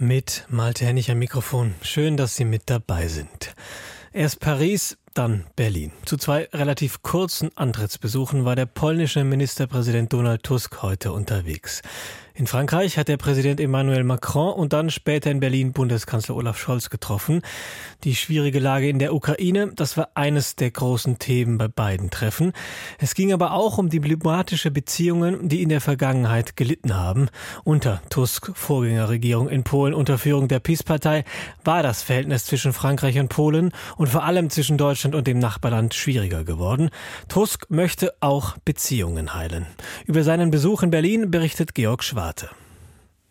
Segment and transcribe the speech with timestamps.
[0.00, 1.74] Mit Malte Hennig am Mikrofon.
[1.82, 3.56] Schön, dass Sie mit dabei sind.
[4.12, 5.90] Erst Paris, dann Berlin.
[6.04, 11.82] Zu zwei relativ kurzen Antrittsbesuchen war der polnische Ministerpräsident Donald Tusk heute unterwegs.
[12.38, 16.88] In Frankreich hat der Präsident Emmanuel Macron und dann später in Berlin Bundeskanzler Olaf Scholz
[16.88, 17.42] getroffen.
[18.04, 22.52] Die schwierige Lage in der Ukraine, das war eines der großen Themen bei beiden Treffen.
[23.00, 27.28] Es ging aber auch um diplomatische Beziehungen, die in der Vergangenheit gelitten haben.
[27.64, 31.24] Unter Tusk Vorgängerregierung in Polen unter Führung der PiS-Partei
[31.64, 35.92] war das Verhältnis zwischen Frankreich und Polen und vor allem zwischen Deutschland und dem Nachbarland
[35.92, 36.90] schwieriger geworden.
[37.26, 39.66] Tusk möchte auch Beziehungen heilen.
[40.06, 42.27] Über seinen Besuch in Berlin berichtet Georg Schwarz.
[42.28, 42.50] Debatte.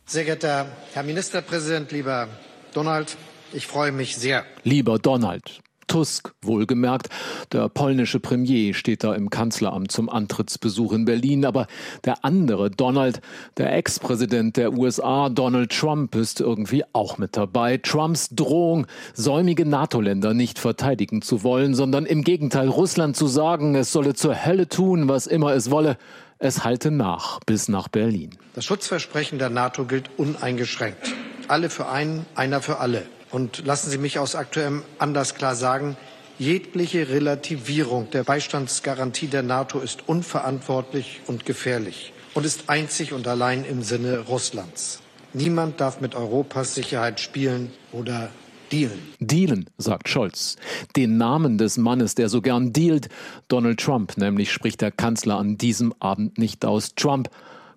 [0.08, 2.28] Sehr geehrter Herr Ministerpräsident, lieber
[2.74, 3.16] Donald,
[3.54, 4.44] ich freue mich sehr.
[4.64, 7.10] Lieber Donald, Tusk, wohlgemerkt.
[7.52, 11.46] Der polnische Premier steht da im Kanzleramt zum Antrittsbesuch in Berlin.
[11.46, 11.68] Aber
[12.06, 13.22] der andere Donald,
[13.58, 17.78] der Ex-Präsident der USA, Donald Trump, ist irgendwie auch mit dabei.
[17.78, 23.92] Trumps Drohung, säumige NATO-Länder nicht verteidigen zu wollen, sondern im Gegenteil Russland zu sagen, es
[23.92, 25.98] solle zur Hölle tun, was immer es wolle,
[26.40, 28.32] es halte nach bis nach Berlin.
[28.54, 31.14] Das Schutzversprechen der NATO gilt uneingeschränkt.
[31.48, 33.06] Alle für einen, einer für alle.
[33.32, 35.98] Und lassen Sie mich aus aktuellem Anlass klar sagen,
[36.40, 43.66] jegliche Relativierung der Beistandsgarantie der NATO ist unverantwortlich und gefährlich und ist einzig und allein
[43.66, 45.02] im Sinne Russlands.
[45.34, 48.30] Niemand darf mit Europas Sicherheit spielen oder
[48.72, 49.00] Dealen.
[49.20, 50.56] Dealen, sagt Scholz.
[50.96, 53.10] Den Namen des Mannes, der so gern dealt,
[53.48, 56.96] Donald Trump, nämlich spricht der Kanzler an diesem Abend nicht aus.
[56.96, 57.30] Trump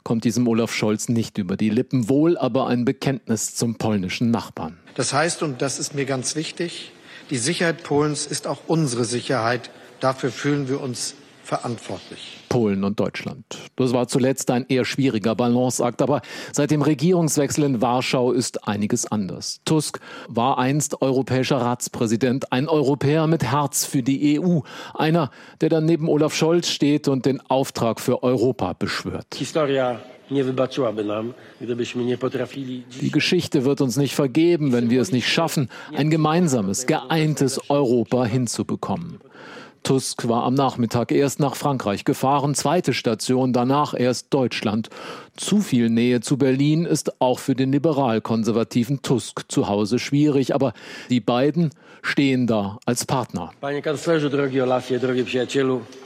[0.03, 4.79] kommt diesem Olaf Scholz nicht über die Lippen, wohl aber ein Bekenntnis zum polnischen Nachbarn.
[4.95, 6.93] Das heißt, und das ist mir ganz wichtig,
[7.31, 9.71] die Sicherheit Polens ist auch unsere Sicherheit.
[10.01, 11.15] Dafür fühlen wir uns
[11.51, 12.39] verantwortlich.
[12.49, 13.45] Polen und Deutschland.
[13.75, 19.11] Das war zuletzt ein eher schwieriger Balanceakt, aber seit dem Regierungswechsel in Warschau ist einiges
[19.11, 19.61] anders.
[19.65, 24.61] Tusk war einst europäischer Ratspräsident, ein Europäer mit Herz für die EU,
[24.95, 29.27] einer, der dann neben Olaf Scholz steht und den Auftrag für Europa beschwört.
[33.01, 38.25] Die Geschichte wird uns nicht vergeben, wenn wir es nicht schaffen, ein gemeinsames, geeintes Europa
[38.25, 39.19] hinzubekommen.
[39.83, 44.91] Tusk war am Nachmittag erst nach Frankreich gefahren, zweite Station, danach erst Deutschland.
[45.41, 50.75] Zu viel Nähe zu Berlin ist auch für den liberal-konservativen Tusk zu Hause schwierig, aber
[51.09, 51.71] die beiden
[52.03, 53.51] stehen da als Partner.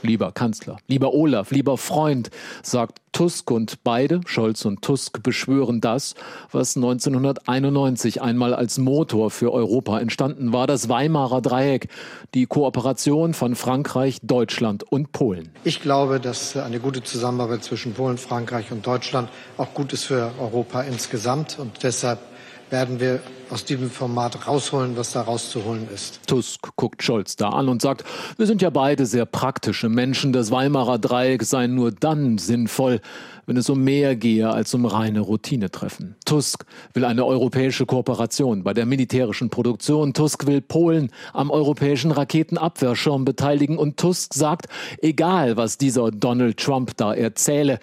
[0.03, 2.29] Lieber Kanzler, lieber Olaf, lieber Freund,
[2.63, 6.15] sagt Tusk und beide, Scholz und Tusk, beschwören das,
[6.51, 11.87] was 1991 einmal als Motor für Europa entstanden war, das Weimarer Dreieck,
[12.33, 15.51] die Kooperation von Frankreich, Deutschland und Polen.
[15.63, 19.24] Ich glaube, dass eine gute Zusammenarbeit zwischen Polen, Frankreich und Deutschland
[19.57, 22.19] auch gut ist für Europa insgesamt und deshalb
[22.69, 23.19] werden wir
[23.49, 26.19] aus diesem Format rausholen, was da rauszuholen ist.
[26.27, 28.03] Tusk guckt Scholz da an und sagt,
[28.37, 30.33] wir sind ja beide sehr praktische Menschen.
[30.33, 33.01] Das Weimarer Dreieck sei nur dann sinnvoll,
[33.45, 36.15] wenn es um mehr gehe als um reine Routinetreffen.
[36.25, 40.13] Tusk will eine europäische Kooperation bei der militärischen Produktion.
[40.13, 43.77] Tusk will Polen am europäischen Raketenabwehrschirm beteiligen.
[43.77, 44.65] Und Tusk sagt,
[45.01, 47.79] egal was dieser Donald Trump da erzähle,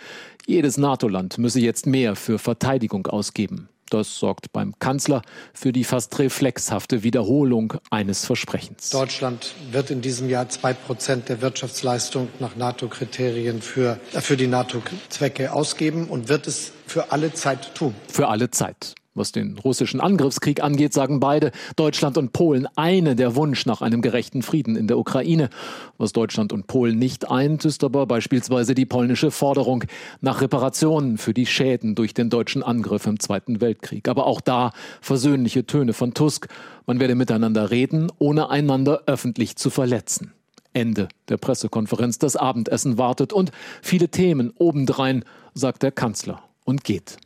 [0.47, 3.69] jedes NATO-Land müsse jetzt mehr für Verteidigung ausgeben.
[3.92, 5.20] Das sorgt beim Kanzler
[5.53, 8.88] für die fast reflexhafte Wiederholung eines Versprechens.
[8.88, 15.53] Deutschland wird in diesem Jahr zwei Prozent der Wirtschaftsleistung nach NATO-Kriterien für, für die NATO-Zwecke
[15.53, 17.94] ausgeben und wird es für alle Zeit tun.
[18.09, 18.94] Für alle Zeit.
[19.15, 24.00] Was den russischen Angriffskrieg angeht, sagen beide, Deutschland und Polen, eine der Wunsch nach einem
[24.00, 25.50] gerechten Frieden in der Ukraine.
[25.99, 29.84] Was Deutschland und Polen nicht eint, ist aber beispielsweise die polnische Forderung
[30.22, 34.09] nach Reparationen für die Schäden durch den deutschen Angriff im Zweiten Weltkrieg.
[34.09, 34.72] Aber auch da
[35.03, 36.49] versöhnliche Töne von Tusk.
[36.87, 40.33] Man werde miteinander reden, ohne einander öffentlich zu verletzen.
[40.72, 42.19] Ende der Pressekonferenz.
[42.19, 43.53] Das Abendessen wartet und
[43.83, 45.22] viele Themen obendrein,
[45.53, 47.19] sagt der Kanzler und geht.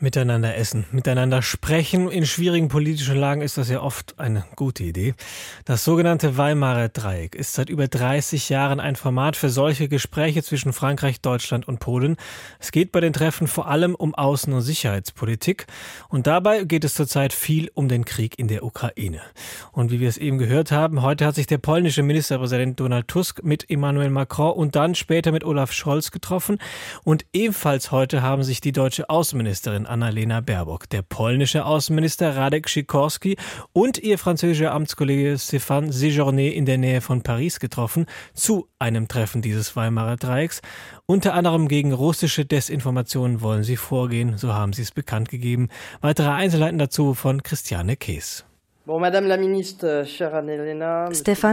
[0.00, 2.10] Miteinander essen, miteinander sprechen.
[2.10, 5.14] In schwierigen politischen Lagen ist das ja oft eine gute Idee.
[5.66, 10.72] Das sogenannte Weimarer Dreieck ist seit über 30 Jahren ein Format für solche Gespräche zwischen
[10.72, 12.16] Frankreich, Deutschland und Polen.
[12.58, 15.66] Es geht bei den Treffen vor allem um Außen- und Sicherheitspolitik.
[16.08, 19.20] Und dabei geht es zurzeit viel um den Krieg in der Ukraine.
[19.70, 23.44] Und wie wir es eben gehört haben, heute hat sich der polnische Ministerpräsident Donald Tusk
[23.44, 26.58] mit Emmanuel Macron und dann später mit Olaf Scholz getroffen.
[27.04, 33.36] Und ebenfalls heute haben sich die deutsche Außenministerin Annalena Baerbock, der polnische Außenminister Radek Sikorski
[33.72, 39.40] und ihr französischer Amtskollege Stéphane Séjourné in der Nähe von Paris getroffen zu einem Treffen
[39.40, 40.62] dieses Weimarer Dreiecks.
[41.06, 45.68] Unter anderem gegen russische Desinformationen wollen sie vorgehen, so haben sie es bekannt gegeben.
[46.00, 48.44] Weitere Einzelheiten dazu von Christiane Kees.
[48.86, 49.24] Stefan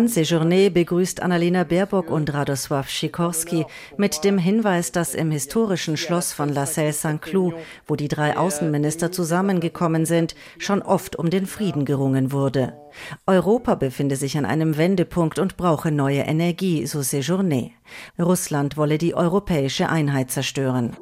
[0.08, 6.50] Sejourné begrüßt Annalena Baerbock und Radosław Sikorski mit dem Hinweis, dass im historischen Schloss von
[6.50, 7.54] La Celle-Saint-Cloud,
[7.88, 12.74] wo die drei Außenminister zusammengekommen sind, schon oft um den Frieden gerungen wurde.
[13.26, 17.72] Europa befinde sich an einem Wendepunkt und brauche neue Energie, so Séjourné.
[18.20, 20.96] Russland wolle die europäische Einheit zerstören.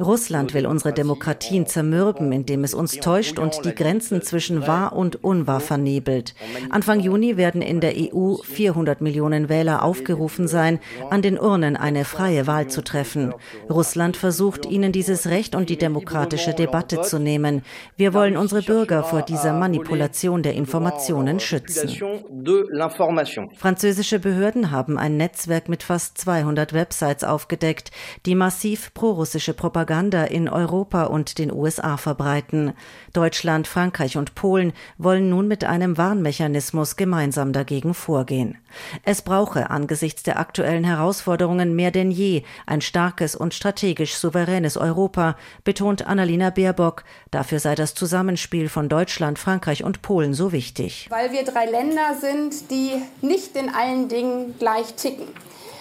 [0.00, 5.22] Russland will unsere Demokratien zermürben, indem es uns täuscht und die Grenzen zwischen wahr und
[5.22, 6.34] unwahr vernebelt.
[6.70, 10.80] Anfang Juni werden in der EU 400 Millionen Wähler aufgerufen sein,
[11.10, 13.34] an den Urnen eine freie Wahl zu treffen.
[13.68, 17.62] Russland versucht, ihnen dieses Recht und die demokratische Debatte zu nehmen.
[17.96, 21.88] Wir wollen unsere Bürger vor dieser Manipulation Manipulation der Informationen schützen.
[23.56, 27.90] Französische Behörden haben ein Netzwerk mit fast 200 Websites aufgedeckt,
[28.26, 32.72] die massiv prorussische Propaganda in Europa und den USA verbreiten.
[33.12, 38.56] Deutschland, Frankreich und Polen wollen nun mit einem Warnmechanismus gemeinsam dagegen vorgehen.
[39.02, 45.36] Es brauche angesichts der aktuellen Herausforderungen mehr denn je ein starkes und strategisch souveränes Europa,
[45.64, 47.02] betont Annalena Baerbock.
[47.32, 51.08] Dafür sei das Zusammenspiel von Deutschland, Frankreich und Polen so wichtig.
[51.10, 55.26] Weil wir drei Länder sind, die nicht in allen Dingen gleich ticken.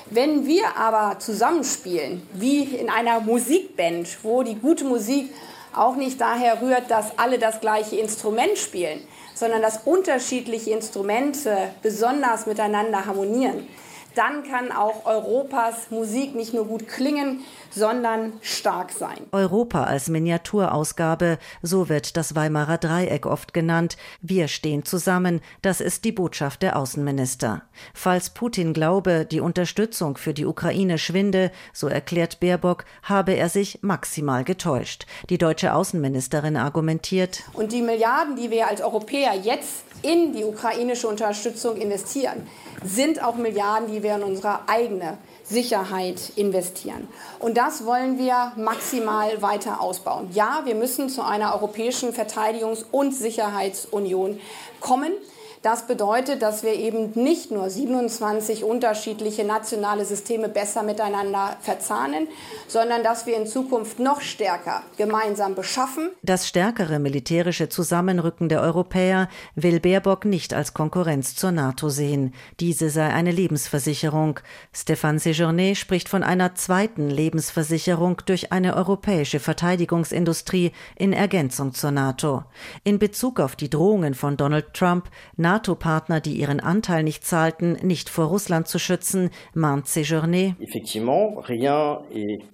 [0.09, 5.29] Wenn wir aber zusammenspielen, wie in einer Musikband, wo die gute Musik
[5.77, 9.01] auch nicht daher rührt, dass alle das gleiche Instrument spielen,
[9.33, 13.67] sondern dass unterschiedliche Instrumente besonders miteinander harmonieren,
[14.17, 19.17] dann kann auch Europas Musik nicht nur gut klingen, sondern stark sein.
[19.31, 23.97] Europa als Miniaturausgabe, so wird das Weimarer Dreieck oft genannt.
[24.21, 27.63] Wir stehen zusammen, das ist die Botschaft der Außenminister.
[27.93, 33.79] Falls Putin glaube, die Unterstützung für die Ukraine schwinde, so erklärt Baerbock, habe er sich
[33.83, 35.05] maximal getäuscht.
[35.29, 37.43] Die deutsche Außenministerin argumentiert.
[37.53, 42.47] Und die Milliarden, die wir als Europäer jetzt in die ukrainische Unterstützung investieren,
[42.83, 47.07] sind auch Milliarden, die wir in unsere eigene Sicherheit investieren.
[47.39, 50.29] Und das wollen wir maximal weiter ausbauen.
[50.33, 54.39] Ja, wir müssen zu einer europäischen Verteidigungs- und Sicherheitsunion
[54.81, 55.13] kommen.
[55.61, 62.27] Das bedeutet, dass wir eben nicht nur 27 unterschiedliche nationale Systeme besser miteinander verzahnen,
[62.67, 66.09] sondern dass wir in Zukunft noch stärker gemeinsam beschaffen.
[66.21, 72.33] Das stärkere militärische Zusammenrücken der Europäer will Baerbock nicht als Konkurrenz zur NATO sehen.
[72.59, 74.39] Diese sei eine Lebensversicherung.
[74.75, 82.43] Stéphane Séjourné spricht von einer zweiten Lebensversicherung durch eine europäische Verteidigungsindustrie in Ergänzung zur NATO.
[82.83, 85.09] In Bezug auf die Drohungen von Donald Trump,
[85.47, 90.55] NATO-Partner, die ihren Anteil nicht zahlten, nicht vor Russland zu schützen, mahnt Séjourné.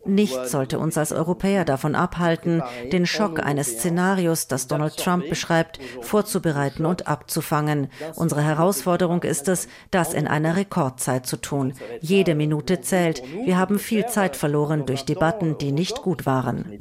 [0.05, 2.61] Nichts sollte uns als Europäer davon abhalten,
[2.91, 7.87] den Schock eines Szenarios, das Donald Trump beschreibt, vorzubereiten und abzufangen.
[8.15, 11.73] Unsere Herausforderung ist es, das in einer Rekordzeit zu tun.
[11.99, 13.23] Jede Minute zählt.
[13.45, 16.79] Wir haben viel Zeit verloren durch Debatten, die nicht gut waren.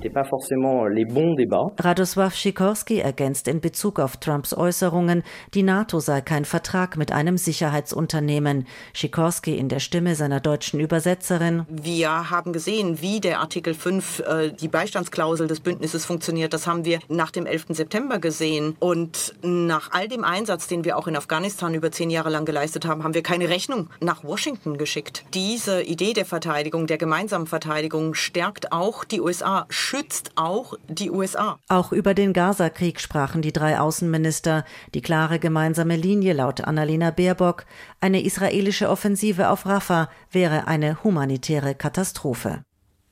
[1.79, 5.23] Radosław Sikorski ergänzt in Bezug auf Trumps Äußerungen,
[5.55, 8.67] die NATO sei kein Vertrag mit einem Sicherheitsunternehmen.
[8.95, 11.65] Sikorski in der Stimme seiner deutschen Übersetzerin.
[11.71, 16.53] Wir haben gesehen, wie der Artikel 5, äh, die Beistandsklausel des Bündnisses funktioniert.
[16.53, 17.69] Das haben wir nach dem 11.
[17.71, 18.77] September gesehen.
[18.79, 22.85] Und nach all dem Einsatz, den wir auch in Afghanistan über zehn Jahre lang geleistet
[22.85, 25.25] haben, haben wir keine Rechnung nach Washington geschickt.
[25.33, 31.59] Diese Idee der Verteidigung, der gemeinsamen Verteidigung, stärkt auch die USA, schützt auch die USA.
[31.69, 34.65] Auch über den Gaza-Krieg sprachen die drei Außenminister.
[34.95, 37.65] Die klare gemeinsame gemeinsame Linie laut Annalena Baerbock,
[38.01, 42.65] eine israelische Offensive auf Rafah wäre eine humanitäre Katastrophe.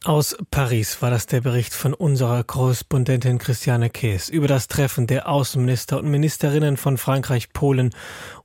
[0.07, 5.29] Aus Paris war das der Bericht von unserer Korrespondentin Christiane Kees über das Treffen der
[5.29, 7.91] Außenminister und Ministerinnen von Frankreich, Polen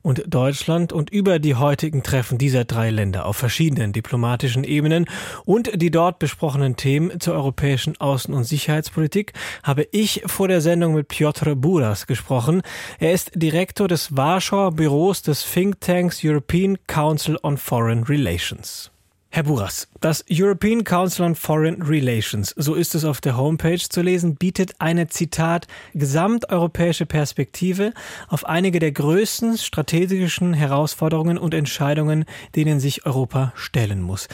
[0.02, 5.06] und Deutschland und über die heutigen Treffen dieser drei Länder auf verschiedenen diplomatischen Ebenen
[5.46, 9.32] und die dort besprochenen Themen zur europäischen Außen- und Sicherheitspolitik
[9.62, 12.60] habe ich vor der Sendung mit Piotr Buras gesprochen.
[12.98, 18.90] Er ist Direktor des Warschauer Büros des Think Tanks European Council on Foreign Relations.
[19.36, 24.00] Herr Buras, das European Council on Foreign Relations, so ist es auf der Homepage zu
[24.00, 27.92] lesen, bietet eine Zitat gesamteuropäische Perspektive
[28.28, 32.24] auf einige der größten strategischen Herausforderungen und Entscheidungen,
[32.54, 34.28] denen sich Europa stellen muss.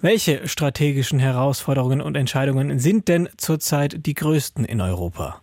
[0.00, 5.42] Welche strategischen Herausforderungen und Entscheidungen sind denn zurzeit die größten in Europa?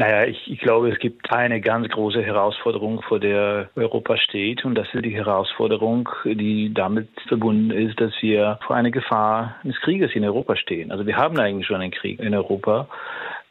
[0.00, 4.64] Naja, ich, ich glaube, es gibt eine ganz große Herausforderung, vor der Europa steht.
[4.64, 9.78] Und das ist die Herausforderung, die damit verbunden ist, dass wir vor einer Gefahr eines
[9.82, 10.90] Krieges in Europa stehen.
[10.90, 12.88] Also wir haben eigentlich schon einen Krieg in Europa.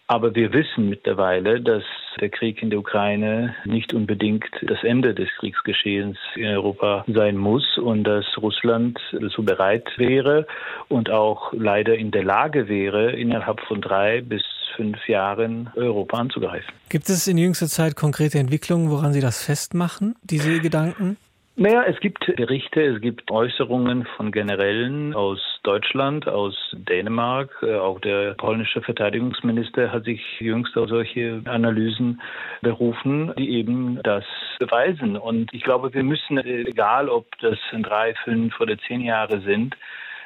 [0.07, 1.83] Aber wir wissen mittlerweile, dass
[2.19, 7.77] der Krieg in der Ukraine nicht unbedingt das Ende des Kriegsgeschehens in Europa sein muss
[7.77, 10.47] und dass Russland dazu bereit wäre
[10.87, 14.41] und auch leider in der Lage wäre, innerhalb von drei bis
[14.75, 16.73] fünf Jahren Europa anzugreifen.
[16.89, 21.17] Gibt es in jüngster Zeit konkrete Entwicklungen, woran Sie das festmachen, diese Gedanken?
[21.61, 27.51] Naja, es gibt Berichte, es gibt Äußerungen von Generälen aus Deutschland, aus Dänemark.
[27.61, 32.21] Äh, auch der polnische Verteidigungsminister hat sich jüngst auf solche Analysen
[32.61, 34.23] berufen, die eben das
[34.59, 35.17] beweisen.
[35.17, 39.75] Und ich glaube, wir müssen, egal ob das drei, fünf oder zehn Jahre sind,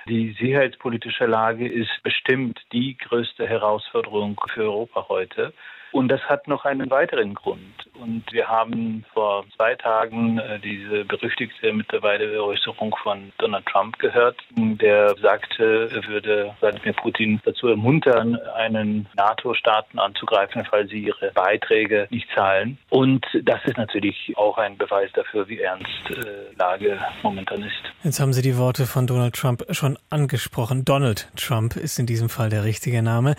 [0.07, 5.53] die sicherheitspolitische Lage ist bestimmt die größte Herausforderung für Europa heute.
[5.93, 7.61] Und das hat noch einen weiteren Grund.
[7.99, 14.35] Und wir haben vor zwei Tagen äh, diese berüchtigte mittlerweile Äußerung von Donald Trump gehört,
[14.55, 22.07] der sagte, er würde Wladimir Putin dazu ermuntern, einen NATO-Staaten anzugreifen, falls sie ihre Beiträge
[22.09, 22.79] nicht zahlen.
[22.89, 27.93] Und das ist natürlich auch ein Beweis dafür, wie ernst äh, Lage momentan ist.
[28.03, 30.83] Jetzt haben Sie die Worte von Donald Trump schon angesprochen.
[30.83, 33.35] Donald Trump ist in diesem Fall der richtige Name.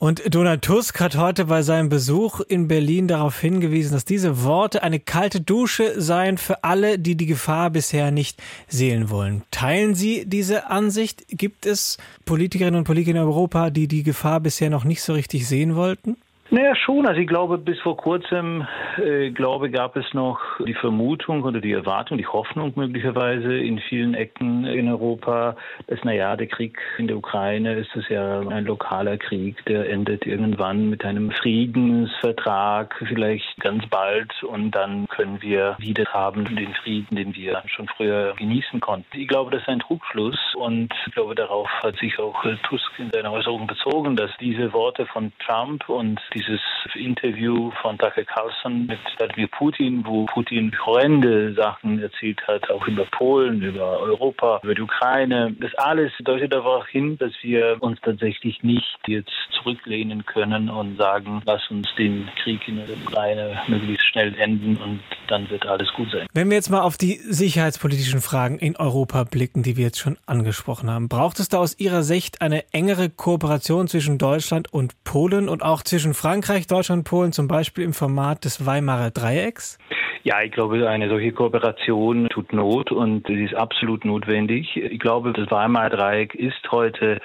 [0.00, 4.84] Und Donald Tusk hat heute bei seinem Besuch in Berlin darauf hingewiesen, dass diese Worte
[4.84, 9.42] eine kalte Dusche seien für alle, die die Gefahr bisher nicht sehen wollen.
[9.50, 11.24] Teilen Sie diese Ansicht?
[11.30, 15.48] Gibt es Politikerinnen und Politiker in Europa, die die Gefahr bisher noch nicht so richtig
[15.48, 16.16] sehen wollten?
[16.50, 17.06] Naja, schon.
[17.06, 21.72] Also ich glaube, bis vor kurzem, äh, glaube, gab es noch die Vermutung oder die
[21.72, 25.56] Erwartung, die Hoffnung möglicherweise in vielen Ecken in Europa,
[25.88, 30.24] dass, naja, der Krieg in der Ukraine ist es ja ein lokaler Krieg, der endet
[30.24, 37.14] irgendwann mit einem Friedensvertrag, vielleicht ganz bald, und dann können wir wieder haben den Frieden,
[37.14, 39.20] den wir schon früher genießen konnten.
[39.20, 43.10] Ich glaube, das ist ein Trugschluss und ich glaube, darauf hat sich auch Tusk in
[43.10, 46.60] seiner Äußerung bezogen, dass diese Worte von Trump und dieses
[46.94, 53.04] Interview von Tucker Carlson mit Vladimir Putin, wo Putin horrende Sachen erzählt hat, auch über
[53.06, 55.54] Polen, über Europa, über die Ukraine.
[55.60, 61.42] Das alles deutet darauf hin, dass wir uns tatsächlich nicht jetzt zurücklehnen können und sagen,
[61.44, 66.10] lass uns den Krieg in der Ukraine möglichst schnell enden und dann wird alles gut
[66.10, 66.26] sein.
[66.32, 70.16] Wenn wir jetzt mal auf die sicherheitspolitischen Fragen in Europa blicken, die wir jetzt schon
[70.26, 75.48] angesprochen haben, braucht es da aus Ihrer Sicht eine engere Kooperation zwischen Deutschland und Polen
[75.48, 76.27] und auch zwischen Frankreich,
[76.66, 79.78] Deutschland und Polen, zum Beispiel im Format des Weimarer Dreiecks?
[80.24, 84.76] Ja, ich glaube, eine solche Kooperation tut Not und sie ist absolut notwendig.
[84.76, 87.20] Ich glaube, das Weimarer Dreieck ist heute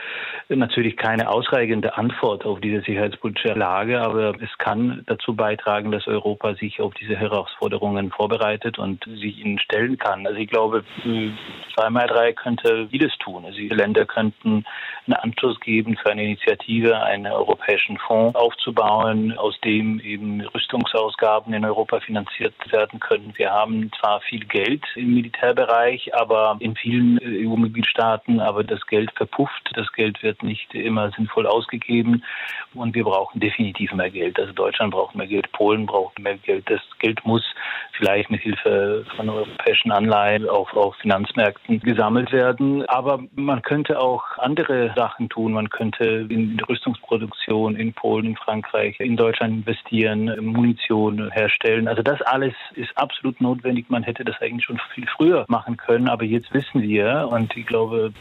[0.48, 6.54] natürlich keine ausreichende Antwort auf diese sicherheitspolitische Lage, aber es kann dazu beitragen, dass Europa
[6.56, 10.26] sich auf diese Herausforderungen vorbereitet und sich ihnen stellen kann.
[10.26, 13.44] Also ich glaube, das Weimarer Dreieck könnte vieles tun.
[13.44, 14.64] Also die Länder könnten
[15.06, 21.66] einen Anschluss geben für eine Initiative, einen europäischen Fonds aufzubauen, aus dem eben Rüstungsausgaben in
[21.66, 23.34] Europa finanziert werden können.
[23.36, 29.72] Wir haben zwar viel Geld im Militärbereich, aber in vielen EU-Mitgliedstaaten, aber das Geld verpufft,
[29.76, 32.24] das Geld wird nicht immer sinnvoll ausgegeben
[32.74, 34.40] und wir brauchen definitiv mehr Geld.
[34.40, 36.70] Also Deutschland braucht mehr Geld, Polen braucht mehr Geld.
[36.70, 37.44] Das Geld muss
[37.98, 42.86] vielleicht mit Hilfe von europäischen Anleihen auf, auf Finanzmärkten gesammelt werden.
[42.88, 45.54] Aber man könnte auch andere Sachen tun.
[45.54, 51.88] Man könnte in die Rüstungsproduktion in Polen, in Frankreich, in Deutschland investieren, Munition herstellen.
[51.88, 53.86] Also das alles ist absolut notwendig.
[53.90, 56.10] Man hätte das eigentlich schon viel früher machen können.
[56.10, 58.12] Aber jetzt wissen wir, und ich glaube,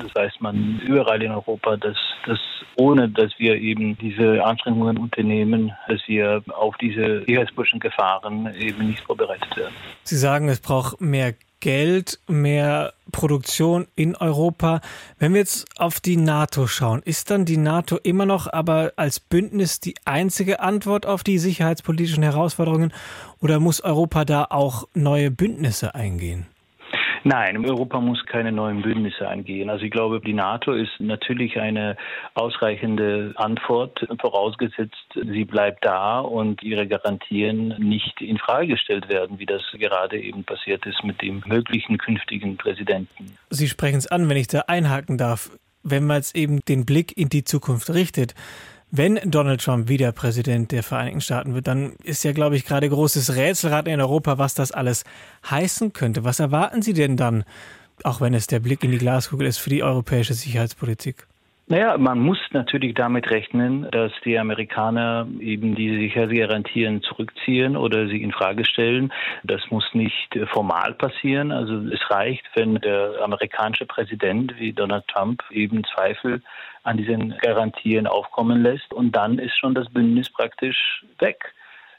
[0.00, 2.40] das weiß man überall in Europa, dass, dass
[2.76, 9.04] ohne dass wir eben diese Anstrengungen unternehmen, dass wir auf diese sicherheitspolitischen Gefahren eben nicht
[9.16, 9.74] vorbereitet werden.
[10.04, 14.80] Sie sagen, es braucht mehr Geld, mehr Produktion in Europa.
[15.18, 19.18] Wenn wir jetzt auf die NATO schauen, ist dann die NATO immer noch aber als
[19.18, 22.92] Bündnis die einzige Antwort auf die sicherheitspolitischen Herausforderungen
[23.40, 26.46] oder muss Europa da auch neue Bündnisse eingehen?
[27.26, 29.70] Nein, Europa muss keine neuen Bündnisse eingehen.
[29.70, 31.96] Also ich glaube, die NATO ist natürlich eine
[32.34, 39.46] ausreichende Antwort, vorausgesetzt, sie bleibt da und ihre Garantien nicht in Frage gestellt werden, wie
[39.46, 43.38] das gerade eben passiert ist mit dem möglichen künftigen Präsidenten.
[43.48, 45.50] Sie sprechen es an, wenn ich da einhaken darf.
[45.82, 48.34] Wenn man jetzt eben den Blick in die Zukunft richtet,
[48.96, 52.88] wenn Donald Trump wieder Präsident der Vereinigten Staaten wird, dann ist ja, glaube ich, gerade
[52.88, 55.04] großes Rätselrad in Europa, was das alles
[55.50, 56.22] heißen könnte.
[56.22, 57.44] Was erwarten Sie denn dann,
[58.04, 61.26] auch wenn es der Blick in die Glaskugel ist, für die europäische Sicherheitspolitik?
[61.66, 68.22] Naja, man muss natürlich damit rechnen, dass die Amerikaner eben diese Sicherheitsgarantien zurückziehen oder sie
[68.22, 69.12] in Frage stellen.
[69.44, 71.50] Das muss nicht formal passieren.
[71.50, 76.42] Also es reicht, wenn der amerikanische Präsident wie Donald Trump eben Zweifel
[76.84, 81.52] an diesen Garantien aufkommen lässt und dann ist schon das Bündnis praktisch weg.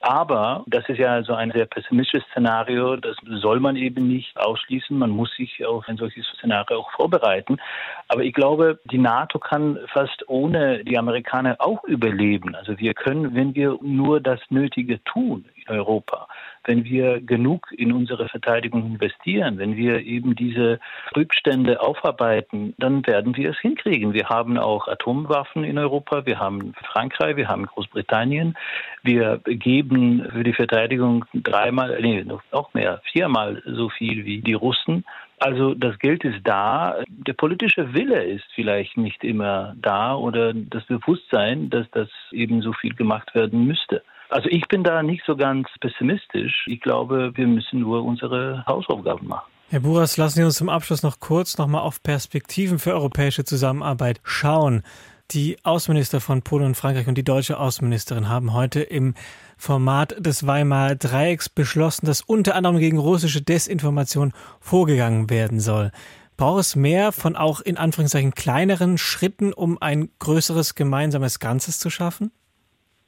[0.07, 2.95] Aber das ist ja so ein sehr pessimistisches Szenario.
[2.95, 4.95] Das soll man eben nicht ausschließen.
[4.95, 7.57] Man muss sich auf ein solches Szenario auch vorbereiten.
[8.07, 12.53] Aber ich glaube, die NATO kann fast ohne die Amerikaner auch überleben.
[12.53, 16.27] Also wir können, wenn wir nur das Nötige tun in Europa,
[16.65, 20.79] wenn wir genug in unsere Verteidigung investieren, wenn wir eben diese
[21.15, 24.13] Rückstände aufarbeiten, dann werden wir es hinkriegen.
[24.13, 28.55] Wir haben auch Atomwaffen in Europa, wir haben Frankreich, wir haben Großbritannien.
[29.03, 35.05] Wir geben für die Verteidigung dreimal, nee, noch mehr, viermal so viel wie die Russen.
[35.39, 40.85] Also das Geld ist da, der politische Wille ist vielleicht nicht immer da oder das
[40.85, 44.01] Bewusstsein, dass das eben so viel gemacht werden müsste.
[44.35, 46.65] Also ich bin da nicht so ganz pessimistisch.
[46.67, 49.49] Ich glaube, wir müssen nur unsere Hausaufgaben machen.
[49.69, 54.19] Herr Buras, lassen Sie uns zum Abschluss noch kurz nochmal auf Perspektiven für europäische Zusammenarbeit
[54.25, 54.83] schauen.
[55.31, 59.13] Die Außenminister von Polen und Frankreich und die deutsche Außenministerin haben heute im
[59.55, 65.91] Format des Weimarer Dreiecks beschlossen, dass unter anderem gegen russische Desinformation vorgegangen werden soll.
[66.35, 71.89] Braucht es mehr von auch in Anführungszeichen kleineren Schritten, um ein größeres gemeinsames Ganzes zu
[71.89, 72.31] schaffen?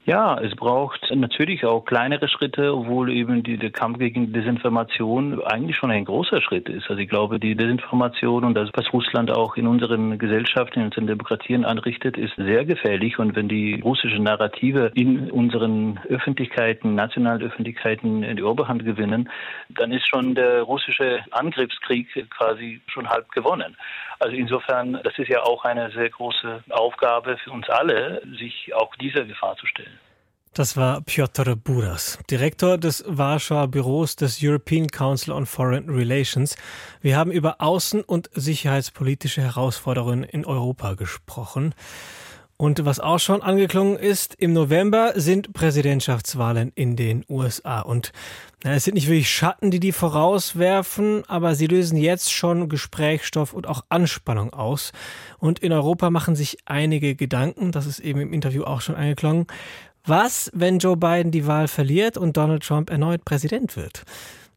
[0.08, 5.76] Ja, es braucht natürlich auch kleinere Schritte, obwohl eben die, der Kampf gegen Desinformation eigentlich
[5.76, 6.88] schon ein großer Schritt ist.
[6.88, 11.08] Also ich glaube, die Desinformation und das, was Russland auch in unseren Gesellschaften, in unseren
[11.08, 13.18] Demokratien anrichtet, ist sehr gefährlich.
[13.18, 19.28] Und wenn die russische Narrative in unseren Öffentlichkeiten, nationalen Öffentlichkeiten die Oberhand gewinnen,
[19.68, 23.76] dann ist schon der russische Angriffskrieg quasi schon halb gewonnen.
[24.20, 28.94] Also insofern, das ist ja auch eine sehr große Aufgabe für uns alle, sich auch
[28.96, 29.97] dieser Gefahr zu stellen.
[30.58, 36.56] Das war Piotr Buras, Direktor des Warschauer Büros des European Council on Foreign Relations.
[37.00, 41.76] Wir haben über außen- und sicherheitspolitische Herausforderungen in Europa gesprochen.
[42.56, 47.82] Und was auch schon angeklungen ist, im November sind Präsidentschaftswahlen in den USA.
[47.82, 48.10] Und
[48.64, 53.52] na, es sind nicht wirklich Schatten, die die vorauswerfen, aber sie lösen jetzt schon Gesprächsstoff
[53.52, 54.90] und auch Anspannung aus.
[55.38, 59.46] Und in Europa machen sich einige Gedanken, das ist eben im Interview auch schon angeklungen.
[60.08, 64.04] Was, wenn Joe Biden die Wahl verliert und Donald Trump erneut Präsident wird?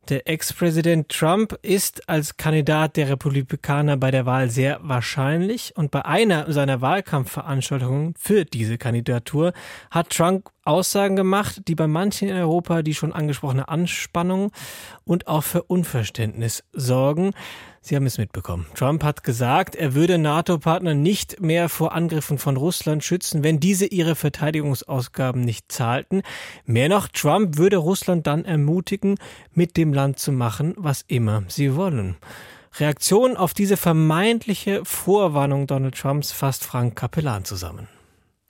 [0.07, 6.05] Der Ex-Präsident Trump ist als Kandidat der Republikaner bei der Wahl sehr wahrscheinlich und bei
[6.05, 9.51] einer seiner Wahlkampfveranstaltungen für diese Kandidatur
[9.91, 14.53] hat Trump Aussagen gemacht, die bei manchen in Europa die schon angesprochene Anspannung
[15.03, 17.31] und auch für Unverständnis sorgen.
[17.83, 18.67] Sie haben es mitbekommen.
[18.75, 23.87] Trump hat gesagt, er würde NATO-Partner nicht mehr vor Angriffen von Russland schützen, wenn diese
[23.87, 26.21] ihre Verteidigungsausgaben nicht zahlten.
[26.65, 29.15] Mehr noch, Trump würde Russland dann ermutigen,
[29.53, 32.17] mit dem Land zu machen, was immer sie wollen.
[32.79, 37.87] Reaktion auf diese vermeintliche Vorwarnung Donald Trumps fasst Frank Kapellan zusammen.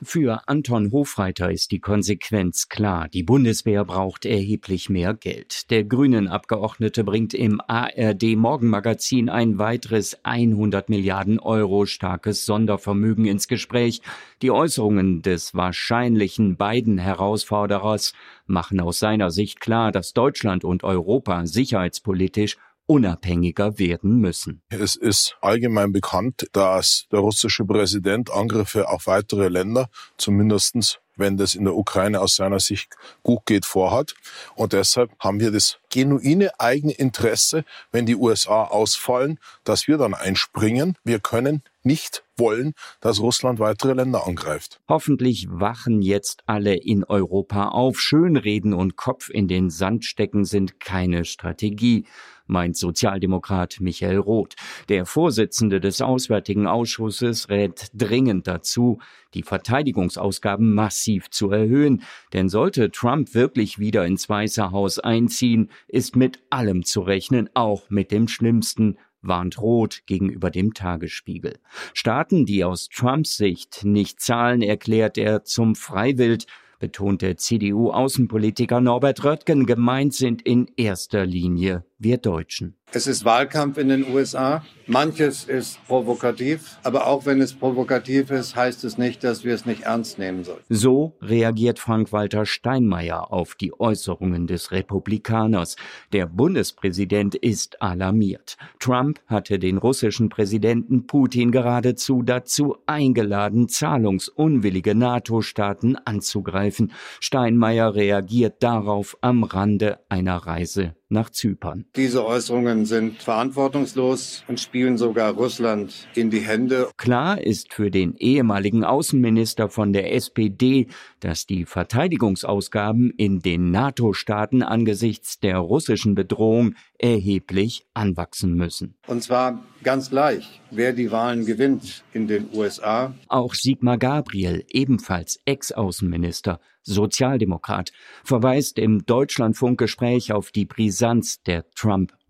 [0.04, 3.08] Für Anton Hofreiter ist die Konsequenz klar.
[3.08, 5.70] Die Bundeswehr braucht erheblich mehr Geld.
[5.70, 13.48] Der grünen Abgeordnete bringt im ARD Morgenmagazin ein weiteres 100 Milliarden Euro starkes Sondervermögen ins
[13.48, 14.02] Gespräch.
[14.42, 18.14] Die Äußerungen des wahrscheinlichen beiden Herausforderers
[18.48, 24.62] machen aus seiner Sicht klar, dass Deutschland und Europa sicherheitspolitisch unabhängiger werden müssen.
[24.70, 31.56] Es ist allgemein bekannt, dass der russische Präsident Angriffe auf weitere Länder, zumindestens wenn das
[31.56, 34.14] in der Ukraine aus seiner Sicht gut geht, vorhat.
[34.56, 40.14] Und deshalb haben wir das genuine eigene Interesse, wenn die USA ausfallen, dass wir dann
[40.14, 40.98] einspringen.
[41.04, 44.82] Wir können nicht wollen, dass Russland weitere Länder angreift.
[44.90, 48.02] Hoffentlich wachen jetzt alle in Europa auf.
[48.02, 52.06] Schönreden und Kopf in den Sand stecken sind keine Strategie
[52.52, 54.56] meint Sozialdemokrat Michael Roth.
[54.90, 59.00] Der Vorsitzende des Auswärtigen Ausschusses rät dringend dazu,
[59.34, 62.04] die Verteidigungsausgaben massiv zu erhöhen.
[62.34, 67.90] Denn sollte Trump wirklich wieder ins Weiße Haus einziehen, ist mit allem zu rechnen, auch
[67.90, 71.60] mit dem Schlimmsten, warnt rot gegenüber dem Tagesspiegel.
[71.94, 76.46] Staaten, die aus Trumps Sicht nicht zahlen, erklärt er zum Freiwild,
[76.80, 82.76] betonte CDU-Außenpolitiker Norbert Röttgen, gemeint sind in erster Linie wir Deutschen.
[82.94, 84.66] Es ist Wahlkampf in den USA.
[84.86, 89.66] Manches ist provokativ, aber auch wenn es provokativ ist, heißt es nicht, dass wir es
[89.66, 90.60] nicht ernst nehmen sollen.
[90.68, 95.78] So reagiert Frank-Walter Steinmeier auf die Äußerungen des Republikaners.
[96.12, 98.58] Der Bundespräsident ist alarmiert.
[98.80, 106.92] Trump hatte den russischen Präsidenten Putin geradezu dazu eingeladen, zahlungsunwillige NATO-Staaten anzugreifen.
[107.22, 111.86] Steinmeier reagiert darauf am Rande einer Reise nach Zypern.
[111.98, 116.90] Diese Äußerungen sind verantwortungslos und spielen sogar Russland in die Hände.
[116.96, 120.88] Klar ist für den ehemaligen Außenminister von der SPD,
[121.20, 128.96] dass die Verteidigungsausgaben in den NATO-Staaten angesichts der russischen Bedrohung erheblich anwachsen müssen.
[129.08, 133.14] Und zwar ganz gleich, wer die Wahlen gewinnt in den USA.
[133.28, 137.92] Auch Sigmar Gabriel, ebenfalls Ex-Außenminister, Sozialdemokrat,
[138.24, 141.66] verweist im Deutschlandfunkgespräch auf die Brisanz der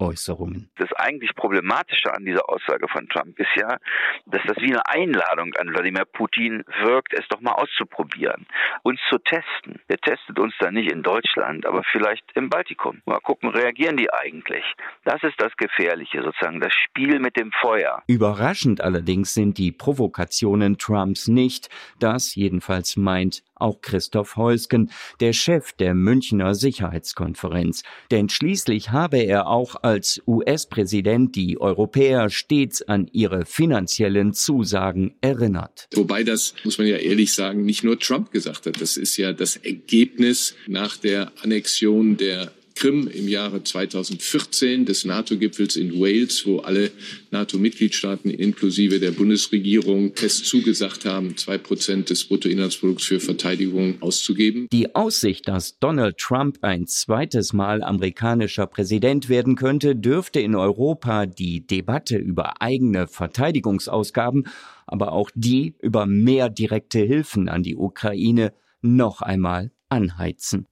[0.02, 0.70] Trump-Äußerungen.
[0.78, 3.78] Das eigentlich Problematische an dieser Aussage von Trump ist ja,
[4.26, 8.48] dass das wie eine Einladung an Wladimir Putin wirkt, es doch mal auszuprobieren,
[8.84, 9.80] uns zu testen.
[9.88, 13.02] Er testet uns dann nicht in Deutschland, aber vielleicht im Baltikum.
[13.06, 14.64] Mal gucken, reagieren die eigentlich?
[15.04, 18.02] Das ist das Gefährliche, sozusagen das Spiel mit dem Feuer.
[18.08, 21.70] Überraschend allerdings sind die Provokationen Trumps nicht.
[22.00, 27.84] Das jedenfalls meint auch Christoph Heusgen, der Chef der Münchner Sicherheitskonferenz.
[28.10, 35.88] Denn schließlich habe er auch als US-Präsident die Europäer stets an ihre finanziellen Zusagen erinnert.
[35.94, 38.82] Wobei das, muss man ja ehrlich sagen, nicht nur Trump gesagt hat.
[38.82, 45.76] Das ist ja das Ergebnis nach der Annexion der Krim im Jahre 2014 des NATO-Gipfels
[45.76, 46.92] in Wales, wo alle
[47.32, 54.68] NATO-Mitgliedstaaten inklusive der Bundesregierung fest zugesagt haben, zwei Prozent des Bruttoinlandsprodukts für Verteidigung auszugeben.
[54.72, 61.26] Die Aussicht, dass Donald Trump ein zweites Mal amerikanischer Präsident werden könnte, dürfte in Europa
[61.26, 64.48] die Debatte über eigene Verteidigungsausgaben,
[64.88, 70.68] aber auch die über mehr direkte Hilfen an die Ukraine noch einmal anheizen.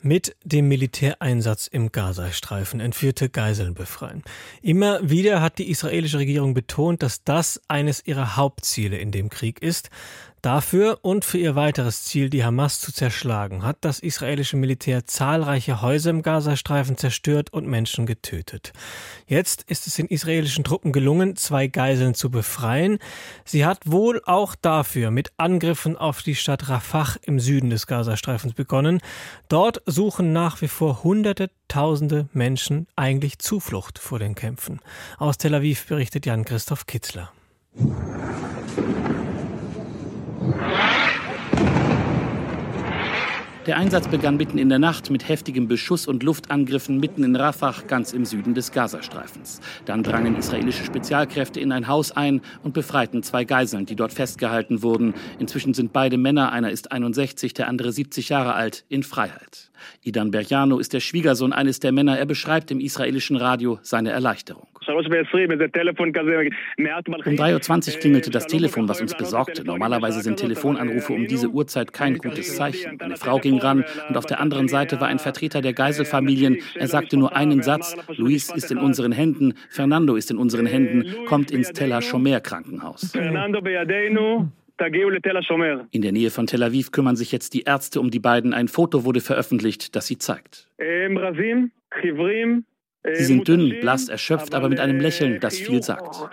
[0.00, 4.22] Mit dem Militäreinsatz im Gazastreifen entführte Geiseln befreien.
[4.62, 9.60] Immer wieder hat die israelische Regierung betont, dass das eines ihrer Hauptziele in dem Krieg
[9.60, 9.90] ist.
[10.42, 15.82] Dafür und für ihr weiteres Ziel, die Hamas zu zerschlagen, hat das israelische Militär zahlreiche
[15.82, 18.72] Häuser im Gazastreifen zerstört und Menschen getötet.
[19.26, 22.98] Jetzt ist es den israelischen Truppen gelungen, zwei Geiseln zu befreien.
[23.44, 28.54] Sie hat wohl auch dafür mit Angriffen auf die Stadt Rafah im Süden des Gazastreifens
[28.54, 29.00] begonnen.
[29.48, 34.80] Dort suchen nach wie vor Hunderte, Tausende Menschen eigentlich Zuflucht vor den Kämpfen.
[35.18, 37.30] Aus Tel Aviv berichtet Jan-Christoph Kitzler.
[43.68, 47.74] Der Einsatz begann mitten in der Nacht mit heftigem Beschuss und Luftangriffen mitten in Rafah,
[47.86, 49.60] ganz im Süden des Gazastreifens.
[49.84, 54.82] Dann drangen israelische Spezialkräfte in ein Haus ein und befreiten zwei Geiseln, die dort festgehalten
[54.82, 55.12] wurden.
[55.38, 59.70] Inzwischen sind beide Männer, einer ist 61, der andere 70 Jahre alt, in Freiheit.
[60.02, 62.18] Idan Berjano ist der Schwiegersohn eines der Männer.
[62.18, 64.77] Er beschreibt im israelischen Radio seine Erleichterung.
[67.26, 69.64] Um 3.20 Uhr klingelte das Telefon, was uns besorgte.
[69.64, 72.96] Normalerweise sind Telefonanrufe um diese Uhrzeit kein gutes Zeichen.
[72.98, 76.58] Meine Frau ging ran und auf der anderen Seite war ein Vertreter der Geiselfamilien.
[76.74, 81.24] Er sagte nur einen Satz: Luis ist in unseren Händen, Fernando ist in unseren Händen,
[81.26, 83.14] kommt ins Teller Schomer Krankenhaus.
[85.90, 88.54] In der Nähe von Tel Aviv kümmern sich jetzt die Ärzte um die beiden.
[88.54, 90.68] Ein Foto wurde veröffentlicht, das sie zeigt.
[93.14, 96.28] Sie sind dünn, blass, erschöpft, aber mit einem Lächeln, das viel sagt.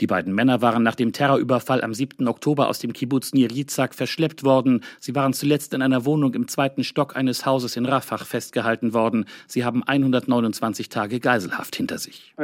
[0.00, 2.26] Die beiden Männer waren nach dem Terrorüberfall am 7.
[2.28, 4.82] Oktober aus dem Kibbutz Nir Yitzhak verschleppt worden.
[5.00, 9.26] Sie waren zuletzt in einer Wohnung im zweiten Stock eines Hauses in Rafah festgehalten worden.
[9.46, 12.34] Sie haben 129 Tage Geiselhaft hinter sich.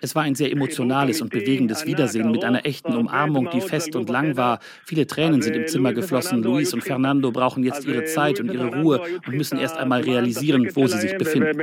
[0.00, 4.08] Es war ein sehr emotionales und bewegendes Wiedersehen mit einer echten Umarmung, die fest und
[4.08, 4.58] lang war.
[4.84, 6.42] Viele Tränen sind im Zimmer geflossen.
[6.42, 9.00] Luis und Fernando brauchen jetzt ihre Zeit und ihre Ruhe
[9.32, 11.58] und müssen erst einmal realisieren, wo sie sich befinden.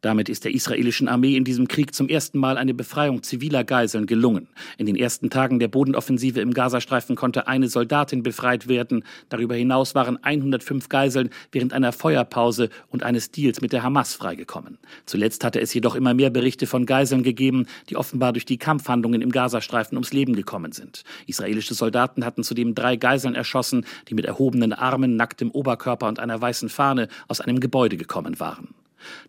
[0.00, 4.06] Damit ist der israelischen Armee in diesem Krieg zum ersten Mal eine Befreiung ziviler Geiseln
[4.06, 4.48] gelungen.
[4.78, 9.04] In den ersten Tagen der Bodenoffensive im Gazastreifen konnte eine Soldatin befreit werden.
[9.28, 14.78] Darüber hinaus waren 105 Geiseln während einer Feuerpause und eines Deals mit der Hamas freigekommen.
[15.06, 19.22] Zuletzt hatte es jedoch immer mehr Berichte von Geiseln gegeben, die offenbar durch die Kampfhandlungen
[19.22, 21.04] im Gazastreifen ums Leben gekommen sind.
[21.26, 26.40] Israelische Soldaten hatten zudem drei Geiseln erschossen, die mit erhobenen Armen, nacktem Oberkörper und einer
[26.40, 28.74] weißen Fahne aus einem Gebäude gekommen waren.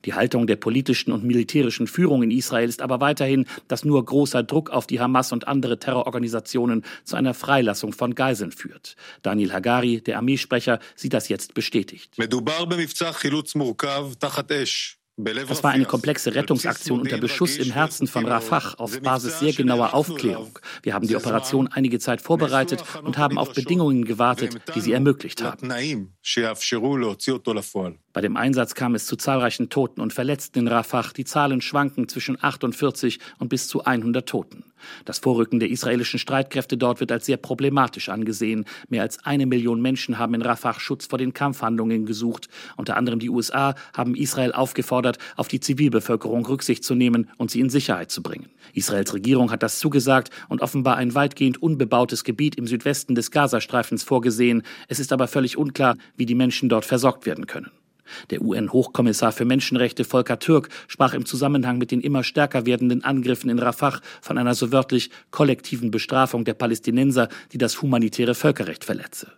[0.05, 4.43] Die Haltung der politischen und militärischen Führung in Israel ist aber weiterhin, dass nur großer
[4.43, 8.95] Druck auf die Hamas und andere Terrororganisationen zu einer Freilassung von Geiseln führt.
[9.21, 12.17] Daniel Hagari, der Armeesprecher, sieht das jetzt bestätigt.
[15.19, 19.95] Das war eine komplexe Rettungsaktion unter Beschuss im Herzen von Rafah auf Basis sehr genauer
[19.95, 20.59] Aufklärung.
[20.83, 25.41] Wir haben die Operation einige Zeit vorbereitet und haben auf Bedingungen gewartet, die sie ermöglicht
[25.41, 25.69] haben.
[28.13, 31.11] Bei dem Einsatz kam es zu zahlreichen Toten und Verletzten in Rafah.
[31.15, 34.63] Die Zahlen schwanken zwischen 48 und bis zu 100 Toten.
[35.05, 38.65] Das Vorrücken der israelischen Streitkräfte dort wird als sehr problematisch angesehen.
[38.89, 42.47] Mehr als eine Million Menschen haben in Rafah Schutz vor den Kampfhandlungen gesucht.
[42.75, 47.59] Unter anderem die USA haben Israel aufgefordert, auf die Zivilbevölkerung Rücksicht zu nehmen und sie
[47.59, 48.49] in Sicherheit zu bringen.
[48.73, 54.03] Israels Regierung hat das zugesagt und offenbar ein weitgehend unbebautes Gebiet im Südwesten des Gazastreifens
[54.03, 54.63] vorgesehen.
[54.87, 57.71] Es ist aber völlig unklar, wie die Menschen dort versorgt werden können.
[58.29, 63.49] Der UN-Hochkommissar für Menschenrechte Volker Türk sprach im Zusammenhang mit den immer stärker werdenden Angriffen
[63.49, 69.31] in Rafah von einer so wörtlich kollektiven Bestrafung der Palästinenser, die das humanitäre Völkerrecht verletze.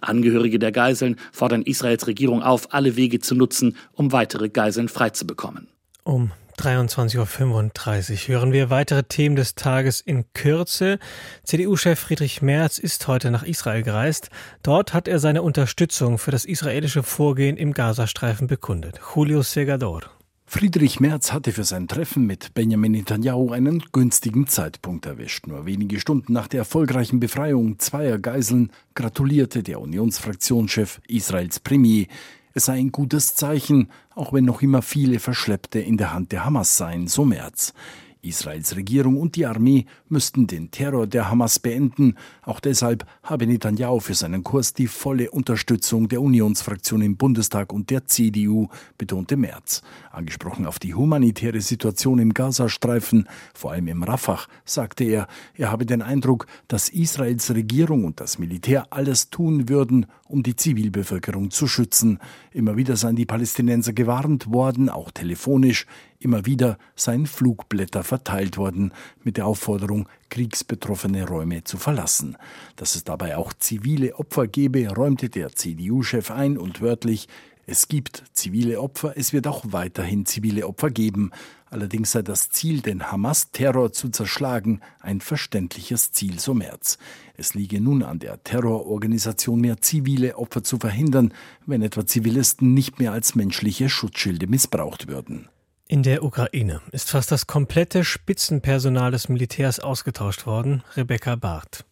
[0.00, 5.68] Angehörige der Geiseln fordern Israels Regierung auf, alle Wege zu nutzen, um weitere Geiseln freizubekommen.
[6.04, 10.98] Um 23.35 Uhr hören wir weitere Themen des Tages in Kürze.
[11.42, 14.30] CDU-Chef Friedrich Merz ist heute nach Israel gereist.
[14.62, 19.00] Dort hat er seine Unterstützung für das israelische Vorgehen im Gazastreifen bekundet.
[19.14, 20.02] Julio Segador.
[20.46, 25.46] Friedrich Merz hatte für sein Treffen mit Benjamin Netanyahu einen günstigen Zeitpunkt erwischt.
[25.46, 32.06] Nur wenige Stunden nach der erfolgreichen Befreiung zweier Geiseln gratulierte der Unionsfraktionschef Israels Premier
[32.54, 36.44] es sei ein gutes Zeichen, auch wenn noch immer viele Verschleppte in der Hand der
[36.44, 37.74] Hamas seien, so Merz.
[38.24, 42.16] Israels Regierung und die Armee müssten den Terror der Hamas beenden.
[42.42, 47.90] Auch deshalb habe Netanyahu für seinen Kurs die volle Unterstützung der Unionsfraktion im Bundestag und
[47.90, 49.82] der CDU, betonte Merz.
[50.10, 55.86] Angesprochen auf die humanitäre Situation im Gazastreifen, vor allem im Rafah, sagte er, er habe
[55.86, 61.66] den Eindruck, dass Israels Regierung und das Militär alles tun würden, um die Zivilbevölkerung zu
[61.66, 62.18] schützen.
[62.52, 65.86] Immer wieder seien die Palästinenser gewarnt worden, auch telefonisch.
[66.24, 72.38] Immer wieder seien Flugblätter verteilt worden mit der Aufforderung, kriegsbetroffene Räume zu verlassen.
[72.76, 77.28] Dass es dabei auch zivile Opfer gebe, räumte der CDU-Chef ein und wörtlich,
[77.66, 81.30] es gibt zivile Opfer, es wird auch weiterhin zivile Opfer geben.
[81.66, 86.96] Allerdings sei das Ziel, den Hamas-Terror zu zerschlagen, ein verständliches Ziel, so März.
[87.36, 91.34] Es liege nun an der Terrororganisation, mehr zivile Opfer zu verhindern,
[91.66, 95.50] wenn etwa Zivilisten nicht mehr als menschliche Schutzschilde missbraucht würden.
[95.94, 100.82] In der Ukraine ist fast das komplette Spitzenpersonal des Militärs ausgetauscht worden.
[100.96, 101.84] Rebecca Barth.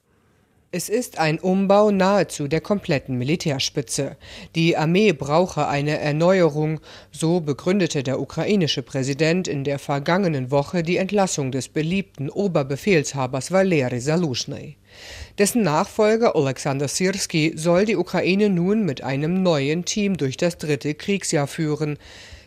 [0.72, 4.16] Es ist ein Umbau nahezu der kompletten Militärspitze.
[4.56, 6.80] Die Armee brauche eine Erneuerung,
[7.12, 14.00] so begründete der ukrainische Präsident in der vergangenen Woche die Entlassung des beliebten Oberbefehlshabers Valery
[14.00, 14.78] Saluschny.
[15.38, 20.94] Dessen Nachfolger Alexander Sirski soll die Ukraine nun mit einem neuen Team durch das dritte
[20.94, 21.98] Kriegsjahr führen.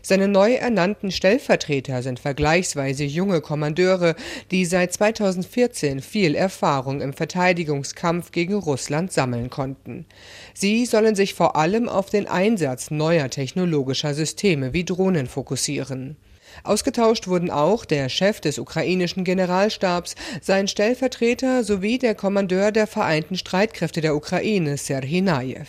[0.08, 4.14] Seine neu ernannten Stellvertreter sind vergleichsweise junge Kommandeure,
[4.52, 10.06] die seit 2014 viel Erfahrung im Verteidigungskampf gegen Russland sammeln konnten.
[10.54, 16.16] Sie sollen sich vor allem auf den Einsatz neuer technologischer Systeme wie Drohnen fokussieren.
[16.64, 23.36] Ausgetauscht wurden auch der Chef des ukrainischen Generalstabs, sein Stellvertreter sowie der Kommandeur der Vereinten
[23.36, 25.66] Streitkräfte der Ukraine, Serhii Najew.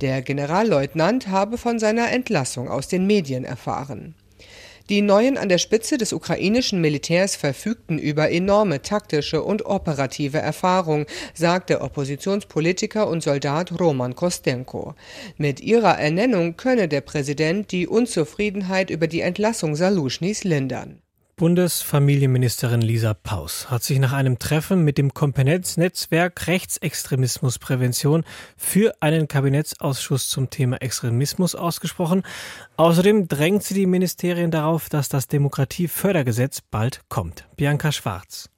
[0.00, 4.14] Der Generalleutnant habe von seiner Entlassung aus den Medien erfahren.
[4.90, 11.06] Die Neuen an der Spitze des ukrainischen Militärs verfügten über enorme taktische und operative Erfahrung,
[11.32, 14.96] sagt der Oppositionspolitiker und Soldat Roman Kostenko.
[15.36, 21.00] Mit ihrer Ernennung könne der Präsident die Unzufriedenheit über die Entlassung Saluschnys lindern.
[21.40, 28.24] Bundesfamilienministerin Lisa Paus hat sich nach einem Treffen mit dem Kompetenznetzwerk Rechtsextremismusprävention
[28.58, 32.24] für einen Kabinettsausschuss zum Thema Extremismus ausgesprochen.
[32.76, 37.46] Außerdem drängt sie die Ministerien darauf, dass das Demokratiefördergesetz bald kommt.
[37.56, 38.50] Bianca Schwarz.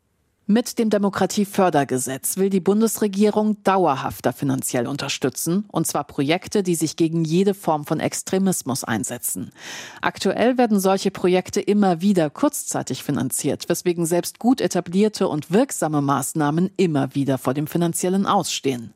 [0.49, 7.25] Mit dem Demokratiefördergesetz will die Bundesregierung dauerhafter finanziell unterstützen, und zwar Projekte, die sich gegen
[7.25, 9.53] jede Form von Extremismus einsetzen.
[10.01, 16.73] Aktuell werden solche Projekte immer wieder kurzzeitig finanziert, weswegen selbst gut etablierte und wirksame Maßnahmen
[16.77, 18.95] immer wieder vor dem finanziellen Ausstehen.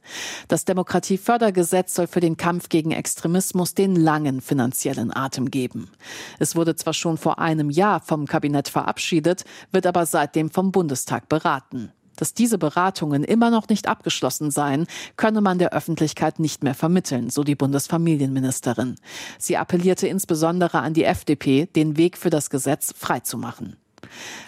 [0.48, 5.92] Das Demokratiefördergesetz soll für den Kampf gegen Extremismus den langen finanziellen Atem geben.
[6.40, 11.28] Es wurde zwar schon vor einem Jahr vom Kabinett verabschiedet, wird aber seitdem vom Bundestag
[11.28, 11.45] beraten.
[12.16, 17.30] Dass diese Beratungen immer noch nicht abgeschlossen seien, könne man der Öffentlichkeit nicht mehr vermitteln,
[17.30, 18.96] so die Bundesfamilienministerin.
[19.38, 23.76] Sie appellierte insbesondere an die FDP, den Weg für das Gesetz freizumachen.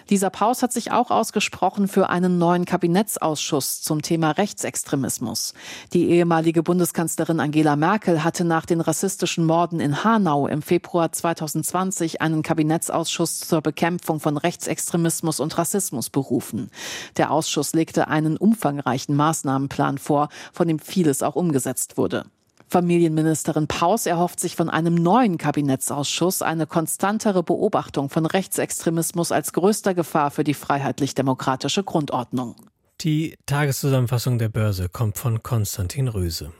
[0.09, 5.53] Lisa Paus hat sich auch ausgesprochen für einen neuen Kabinettsausschuss zum Thema Rechtsextremismus.
[5.93, 12.21] Die ehemalige Bundeskanzlerin Angela Merkel hatte nach den rassistischen Morden in Hanau im Februar 2020
[12.21, 16.71] einen Kabinettsausschuss zur Bekämpfung von Rechtsextremismus und Rassismus berufen.
[17.17, 22.25] Der Ausschuss legte einen umfangreichen Maßnahmenplan vor, von dem vieles auch umgesetzt wurde.
[22.69, 29.95] Familienministerin Paus erhofft sich von einem neuen Kabinettsausschuss eine konstantere Beobachtung von Rechtsextremismus als größter
[29.95, 32.55] Gefahr für die freiheitlich-demokratische Grundordnung.
[33.01, 36.51] Die Tageszusammenfassung der Börse kommt von Konstantin Röse.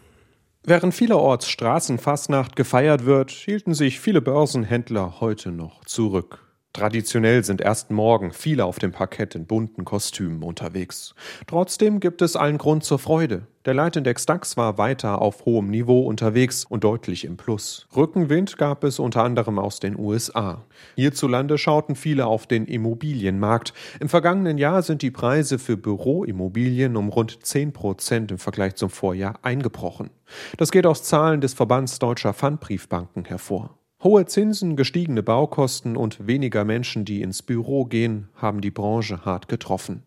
[0.63, 6.48] Während vielerorts Straßenfastnacht gefeiert wird, hielten sich viele Börsenhändler heute noch zurück.
[6.79, 11.13] Traditionell sind erst morgen viele auf dem Parkett in bunten Kostümen unterwegs.
[11.45, 13.41] Trotzdem gibt es allen Grund zur Freude.
[13.65, 17.85] Der Leitindex DAX war weiter auf hohem Niveau unterwegs und deutlich im Plus.
[17.93, 20.63] Rückenwind gab es unter anderem aus den USA.
[20.95, 23.73] Hierzulande schauten viele auf den Immobilienmarkt.
[23.99, 28.89] Im vergangenen Jahr sind die Preise für Büroimmobilien um rund 10 Prozent im Vergleich zum
[28.89, 30.11] Vorjahr eingebrochen.
[30.55, 33.78] Das geht aus Zahlen des Verbands deutscher Pfandbriefbanken hervor.
[34.01, 39.49] Hohe Zinsen, gestiegene Baukosten und weniger Menschen, die ins Büro gehen, haben die Branche hart
[39.49, 40.03] getroffen.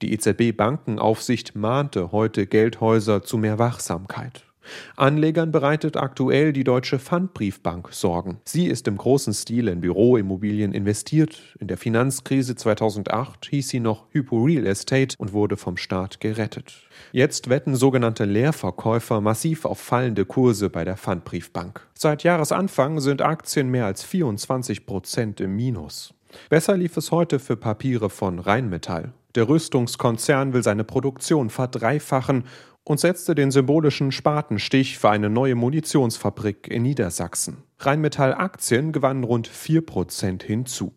[0.00, 4.44] Die EZB-Bankenaufsicht mahnte heute Geldhäuser zu mehr Wachsamkeit.
[4.96, 8.38] Anlegern bereitet aktuell die Deutsche Pfandbriefbank Sorgen.
[8.44, 11.40] Sie ist im großen Stil in Büroimmobilien investiert.
[11.58, 16.74] In der Finanzkrise 2008 hieß sie noch Hypo Real Estate und wurde vom Staat gerettet.
[17.12, 21.86] Jetzt wetten sogenannte Leerverkäufer massiv auf fallende Kurse bei der Pfandbriefbank.
[21.94, 26.14] Seit Jahresanfang sind Aktien mehr als 24 Prozent im Minus.
[26.48, 29.12] Besser lief es heute für Papiere von Rheinmetall.
[29.34, 32.44] Der Rüstungskonzern will seine Produktion verdreifachen
[32.84, 37.62] und setzte den symbolischen Spatenstich für eine neue Munitionsfabrik in Niedersachsen.
[37.78, 40.92] Rheinmetall Aktien gewannen rund 4% hinzu.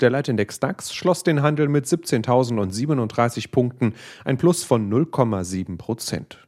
[0.00, 3.94] Der Leitindex DAX schloss den Handel mit 17.037 Punkten,
[4.24, 6.45] ein Plus von 0,7 Prozent.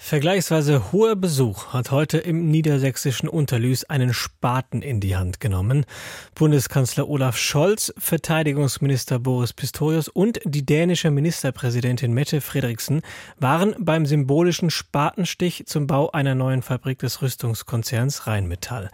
[0.00, 5.84] Vergleichsweise hoher Besuch hat heute im niedersächsischen Unterlüß einen Spaten in die Hand genommen.
[6.36, 13.02] Bundeskanzler Olaf Scholz, Verteidigungsminister Boris Pistorius und die dänische Ministerpräsidentin Mette Frederiksen
[13.38, 18.90] waren beim symbolischen Spatenstich zum Bau einer neuen Fabrik des Rüstungskonzerns Rheinmetall.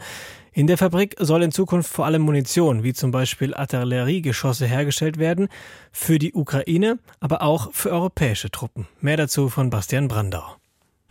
[0.52, 5.48] In der Fabrik soll in Zukunft vor allem Munition, wie zum Beispiel Artilleriegeschosse, hergestellt werden,
[5.92, 8.88] für die Ukraine, aber auch für europäische Truppen.
[9.00, 10.56] Mehr dazu von Bastian Brandau.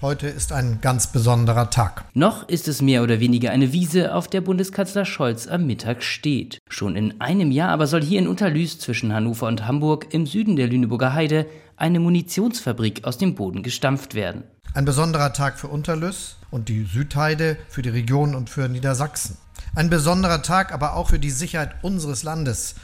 [0.03, 2.03] Heute ist ein ganz besonderer Tag.
[2.13, 6.59] Noch ist es mehr oder weniger eine Wiese, auf der Bundeskanzler Scholz am Mittag steht.
[6.67, 10.57] Schon in einem Jahr aber soll hier in Unterlüß zwischen Hannover und Hamburg im Süden
[10.57, 11.45] der Lüneburger Heide
[11.77, 14.43] eine Munitionsfabrik aus dem Boden gestampft werden.
[14.73, 19.37] Ein besonderer Tag für Unterlüß und die Südheide, für die Region und für Niedersachsen.
[19.73, 22.75] Ein besonderer Tag aber auch für die Sicherheit unseres Landes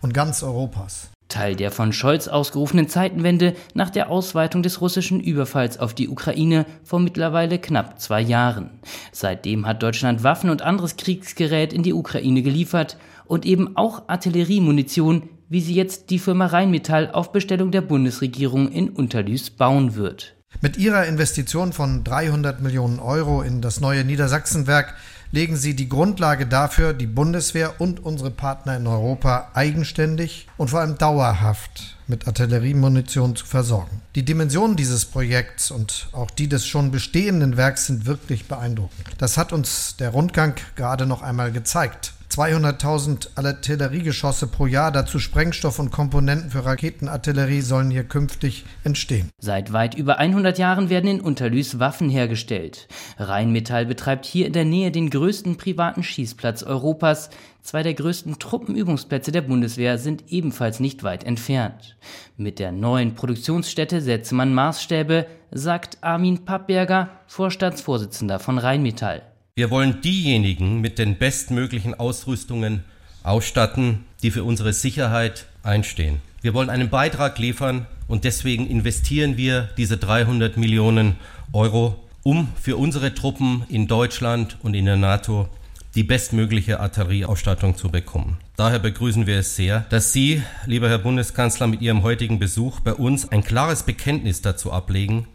[0.00, 1.08] und ganz Europas.
[1.28, 6.66] Teil der von Scholz ausgerufenen Zeitenwende nach der Ausweitung des russischen Überfalls auf die Ukraine
[6.84, 8.70] vor mittlerweile knapp zwei Jahren.
[9.12, 15.28] Seitdem hat Deutschland Waffen und anderes Kriegsgerät in die Ukraine geliefert und eben auch Artilleriemunition,
[15.48, 20.34] wie sie jetzt die Firma Rheinmetall auf Bestellung der Bundesregierung in Unterlüß bauen wird.
[20.62, 24.94] Mit ihrer Investition von 300 Millionen Euro in das neue Niedersachsenwerk
[25.30, 30.80] legen sie die Grundlage dafür, die Bundeswehr und unsere Partner in Europa eigenständig und vor
[30.80, 34.00] allem dauerhaft mit Artilleriemunition zu versorgen.
[34.14, 39.06] Die Dimensionen dieses Projekts und auch die des schon bestehenden Werks sind wirklich beeindruckend.
[39.18, 42.14] Das hat uns der Rundgang gerade noch einmal gezeigt.
[42.30, 49.30] 200.000 Artilleriegeschosse pro Jahr, dazu Sprengstoff und Komponenten für Raketenartillerie sollen hier künftig entstehen.
[49.40, 52.88] Seit weit über 100 Jahren werden in Unterlüß Waffen hergestellt.
[53.18, 57.30] Rheinmetall betreibt hier in der Nähe den größten privaten Schießplatz Europas.
[57.62, 61.96] Zwei der größten Truppenübungsplätze der Bundeswehr sind ebenfalls nicht weit entfernt.
[62.36, 69.22] Mit der neuen Produktionsstätte setze man Maßstäbe, sagt Armin Pappberger, Vorstandsvorsitzender von Rheinmetall.
[69.58, 72.84] Wir wollen diejenigen mit den bestmöglichen Ausrüstungen
[73.24, 76.20] ausstatten, die für unsere Sicherheit einstehen.
[76.42, 81.16] Wir wollen einen Beitrag liefern und deswegen investieren wir diese 300 Millionen
[81.52, 85.48] Euro, um für unsere Truppen in Deutschland und in der NATO
[85.96, 88.38] die bestmögliche Artillerieausstattung zu bekommen.
[88.54, 92.94] Daher begrüßen wir es sehr, dass Sie, lieber Herr Bundeskanzler, mit Ihrem heutigen Besuch bei
[92.94, 95.26] uns ein klares Bekenntnis dazu ablegen,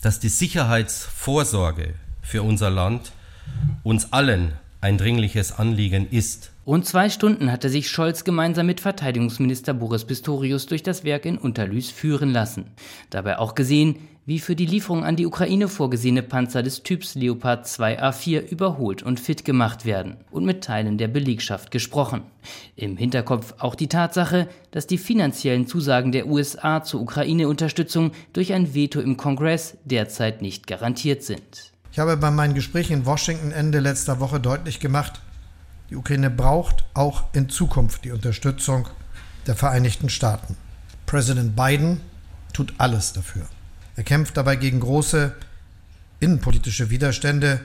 [0.00, 3.12] dass die Sicherheitsvorsorge für unser Land
[3.82, 6.52] uns allen ein dringliches Anliegen ist.
[6.66, 11.38] Rund zwei Stunden hatte sich Scholz gemeinsam mit Verteidigungsminister Boris Pistorius durch das Werk in
[11.38, 12.66] Unterlüß führen lassen.
[13.10, 17.64] Dabei auch gesehen, wie für die Lieferung an die Ukraine vorgesehene Panzer des Typs Leopard
[17.64, 22.24] 2A4 überholt und fit gemacht werden und mit Teilen der Belegschaft gesprochen.
[22.76, 28.74] Im Hinterkopf auch die Tatsache, dass die finanziellen Zusagen der USA zur Ukraine-Unterstützung durch ein
[28.74, 31.67] Veto im Kongress derzeit nicht garantiert sind.
[31.98, 35.20] Ich habe bei meinen Gesprächen in Washington Ende letzter Woche deutlich gemacht,
[35.90, 38.86] die Ukraine braucht auch in Zukunft die Unterstützung
[39.48, 40.56] der Vereinigten Staaten.
[41.06, 42.00] Präsident Biden
[42.52, 43.48] tut alles dafür.
[43.96, 45.34] Er kämpft dabei gegen große
[46.20, 47.58] innenpolitische Widerstände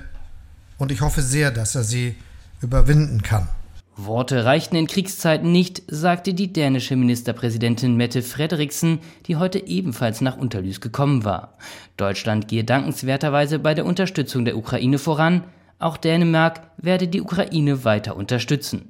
[0.79, 2.15] und ich hoffe sehr, dass er sie
[2.59, 3.47] überwinden kann.
[3.95, 10.37] Worte reichten in Kriegszeiten nicht, sagte die dänische Ministerpräsidentin Mette Frederiksen, die heute ebenfalls nach
[10.37, 11.53] Unterlüß gekommen war.
[11.97, 15.43] Deutschland gehe dankenswerterweise bei der Unterstützung der Ukraine voran,
[15.77, 18.89] auch Dänemark werde die Ukraine weiter unterstützen.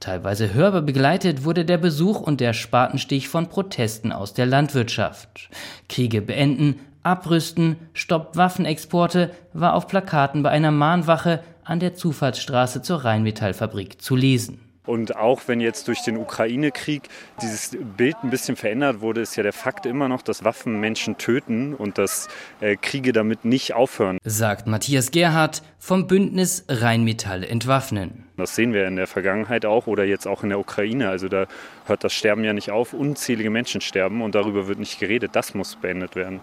[0.00, 5.48] Teilweise hörbar begleitet wurde der Besuch und der Spatenstich von Protesten aus der Landwirtschaft.
[5.88, 13.04] Kriege beenden, abrüsten, stoppt Waffenexporte war auf Plakaten bei einer Mahnwache an der Zufahrtsstraße zur
[13.04, 14.60] Rheinmetallfabrik zu lesen.
[14.84, 17.02] Und auch wenn jetzt durch den Ukraine-Krieg
[17.40, 21.18] dieses Bild ein bisschen verändert wurde, ist ja der Fakt immer noch, dass Waffen Menschen
[21.18, 22.28] töten und dass
[22.60, 24.18] äh, Kriege damit nicht aufhören.
[24.24, 28.24] Sagt Matthias Gerhardt vom Bündnis Rheinmetall entwaffnen.
[28.36, 31.08] Das sehen wir in der Vergangenheit auch oder jetzt auch in der Ukraine.
[31.08, 31.46] Also da
[31.86, 32.92] hört das Sterben ja nicht auf.
[32.92, 35.36] Unzählige Menschen sterben und darüber wird nicht geredet.
[35.36, 36.40] Das muss beendet werden.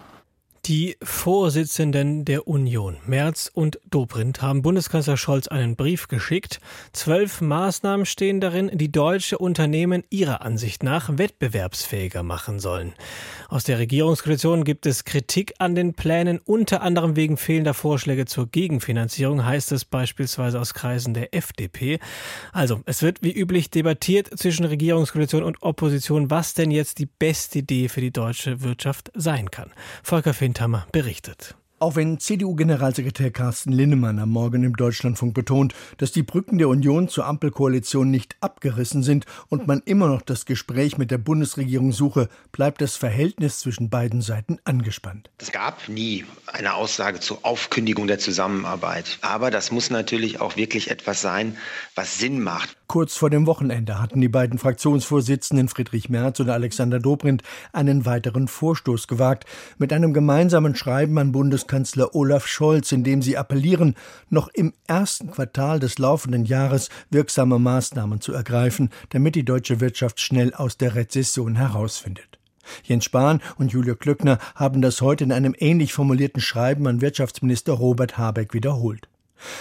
[0.66, 6.60] Die Vorsitzenden der Union, Merz und Dobrindt, haben Bundeskanzler Scholz einen Brief geschickt.
[6.92, 12.92] Zwölf Maßnahmen stehen darin, die deutsche Unternehmen ihrer Ansicht nach wettbewerbsfähiger machen sollen.
[13.48, 18.46] Aus der Regierungskoalition gibt es Kritik an den Plänen, unter anderem wegen fehlender Vorschläge zur
[18.46, 21.98] Gegenfinanzierung, heißt es beispielsweise aus Kreisen der FDP.
[22.52, 27.60] Also, es wird wie üblich debattiert zwischen Regierungskoalition und Opposition, was denn jetzt die beste
[27.60, 29.72] Idee für die deutsche Wirtschaft sein kann.
[30.02, 31.54] Volker Windhammer berichtet.
[31.78, 37.08] Auch wenn CDU-Generalsekretär Carsten Linnemann am Morgen im Deutschlandfunk betont, dass die Brücken der Union
[37.08, 42.28] zur Ampelkoalition nicht abgerissen sind und man immer noch das Gespräch mit der Bundesregierung suche,
[42.52, 45.30] bleibt das Verhältnis zwischen beiden Seiten angespannt.
[45.38, 49.18] Es gab nie eine Aussage zur Aufkündigung der Zusammenarbeit.
[49.22, 51.56] Aber das muss natürlich auch wirklich etwas sein,
[51.94, 52.76] was Sinn macht.
[52.90, 58.48] Kurz vor dem Wochenende hatten die beiden Fraktionsvorsitzenden Friedrich Merz und Alexander Dobrindt einen weiteren
[58.48, 59.44] Vorstoß gewagt,
[59.78, 63.94] mit einem gemeinsamen Schreiben an Bundeskanzler Olaf Scholz, in dem sie appellieren,
[64.28, 70.18] noch im ersten Quartal des laufenden Jahres wirksame Maßnahmen zu ergreifen, damit die deutsche Wirtschaft
[70.18, 72.40] schnell aus der Rezession herausfindet.
[72.82, 77.72] Jens Spahn und Julia Klöckner haben das heute in einem ähnlich formulierten Schreiben an Wirtschaftsminister
[77.72, 79.06] Robert Habeck wiederholt.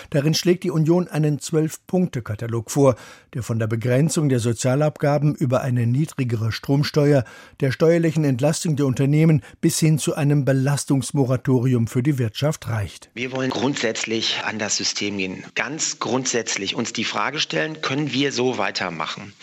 [0.10, 2.96] Darin schlägt die Union einen Zwölf-Punkte-Katalog vor,
[3.34, 7.24] der von der Begrenzung der Sozialabgaben über eine niedrigere Stromsteuer,
[7.60, 13.10] der steuerlichen Entlastung der Unternehmen bis hin zu einem Belastungsmoratorium für die Wirtschaft reicht.
[13.14, 15.44] Wir wollen grundsätzlich an das System gehen.
[15.56, 19.34] Ganz grundsätzlich uns die Frage stellen, können wir so weitermachen?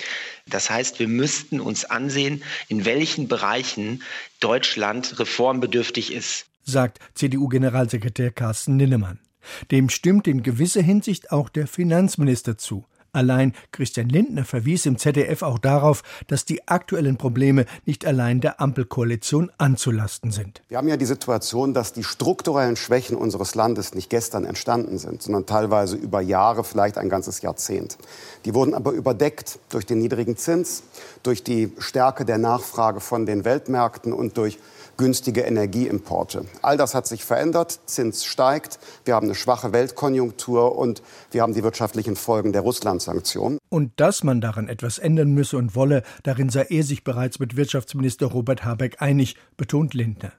[0.48, 4.02] Das heißt, wir müssten uns ansehen, in welchen Bereichen
[4.40, 9.18] Deutschland reformbedürftig ist, sagt CDU-Generalsekretär Carsten Linnemann.
[9.70, 12.84] Dem stimmt in gewisser Hinsicht auch der Finanzminister zu.
[13.16, 18.60] Allein Christian Lindner verwies im ZDF auch darauf, dass die aktuellen Probleme nicht allein der
[18.60, 20.60] Ampelkoalition anzulasten sind.
[20.68, 25.22] Wir haben ja die Situation, dass die strukturellen Schwächen unseres Landes nicht gestern entstanden sind,
[25.22, 27.96] sondern teilweise über Jahre, vielleicht ein ganzes Jahrzehnt.
[28.44, 30.82] Die wurden aber überdeckt durch den niedrigen Zins,
[31.22, 34.58] durch die Stärke der Nachfrage von den Weltmärkten und durch
[34.96, 36.44] günstige Energieimporte.
[36.62, 37.80] All das hat sich verändert.
[37.86, 38.78] Zins steigt.
[39.04, 43.58] Wir haben eine schwache Weltkonjunktur und wir haben die wirtschaftlichen Folgen der Russland-Sanktionen.
[43.68, 47.56] Und dass man daran etwas ändern müsse und wolle, darin sei er sich bereits mit
[47.56, 50.32] Wirtschaftsminister Robert Habeck einig, betont Lindner.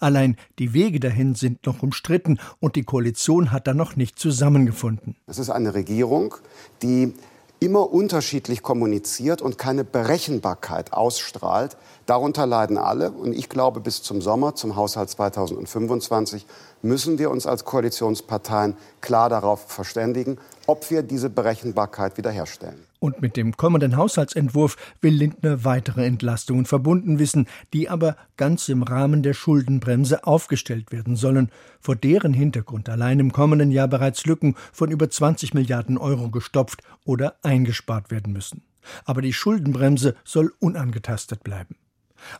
[0.00, 5.16] Allein die Wege dahin sind noch umstritten und die Koalition hat da noch nicht zusammengefunden.
[5.26, 6.34] Es ist eine Regierung,
[6.82, 7.14] die
[7.62, 11.76] immer unterschiedlich kommuniziert und keine Berechenbarkeit ausstrahlt.
[12.06, 13.12] Darunter leiden alle.
[13.12, 16.44] Und ich glaube, bis zum Sommer, zum Haushalt 2025,
[16.82, 22.91] müssen wir uns als Koalitionsparteien klar darauf verständigen, ob wir diese Berechenbarkeit wiederherstellen.
[23.02, 28.84] Und mit dem kommenden Haushaltsentwurf will Lindner weitere Entlastungen verbunden wissen, die aber ganz im
[28.84, 31.50] Rahmen der Schuldenbremse aufgestellt werden sollen,
[31.80, 36.84] vor deren Hintergrund allein im kommenden Jahr bereits Lücken von über 20 Milliarden Euro gestopft
[37.04, 38.62] oder eingespart werden müssen.
[39.04, 41.74] Aber die Schuldenbremse soll unangetastet bleiben.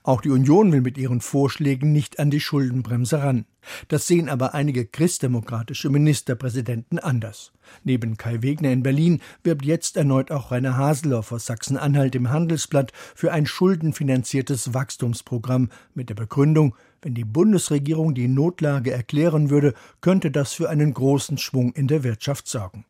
[0.02, 3.46] Auch die Union will mit ihren Vorschlägen nicht an die Schuldenbremse ran.
[3.88, 7.52] Das sehen aber einige christdemokratische Ministerpräsidenten anders.
[7.84, 12.92] Neben Kai Wegner in Berlin wirbt jetzt erneut auch Rainer Haseloff aus Sachsen-Anhalt im Handelsblatt
[13.14, 20.30] für ein schuldenfinanziertes Wachstumsprogramm mit der Begründung, wenn die Bundesregierung die Notlage erklären würde, könnte
[20.30, 22.84] das für einen großen Schwung in der Wirtschaft sorgen.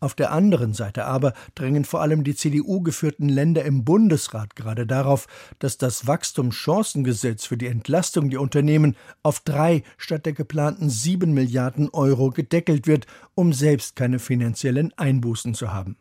[0.00, 4.86] Auf der anderen Seite aber drängen vor allem die CDU geführten Länder im Bundesrat gerade
[4.86, 5.26] darauf,
[5.58, 11.90] dass das Wachstumschancengesetz für die Entlastung der Unternehmen auf drei statt der geplanten sieben Milliarden
[11.90, 15.96] Euro gedeckelt wird, um selbst keine finanziellen Einbußen zu haben.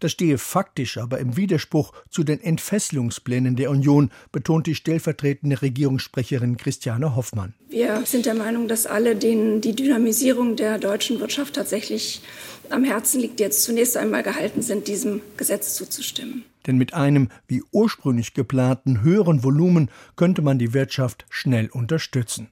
[0.00, 6.56] Das stehe faktisch aber im Widerspruch zu den Entfesselungsplänen der Union, betont die stellvertretende Regierungssprecherin
[6.56, 7.54] Christiane Hoffmann.
[7.68, 12.22] Wir sind der Meinung, dass alle, denen die Dynamisierung der deutschen Wirtschaft tatsächlich
[12.70, 16.44] am Herzen liegt, jetzt zunächst einmal gehalten sind, diesem Gesetz zuzustimmen.
[16.66, 22.48] Denn mit einem, wie ursprünglich geplanten, höheren Volumen könnte man die Wirtschaft schnell unterstützen.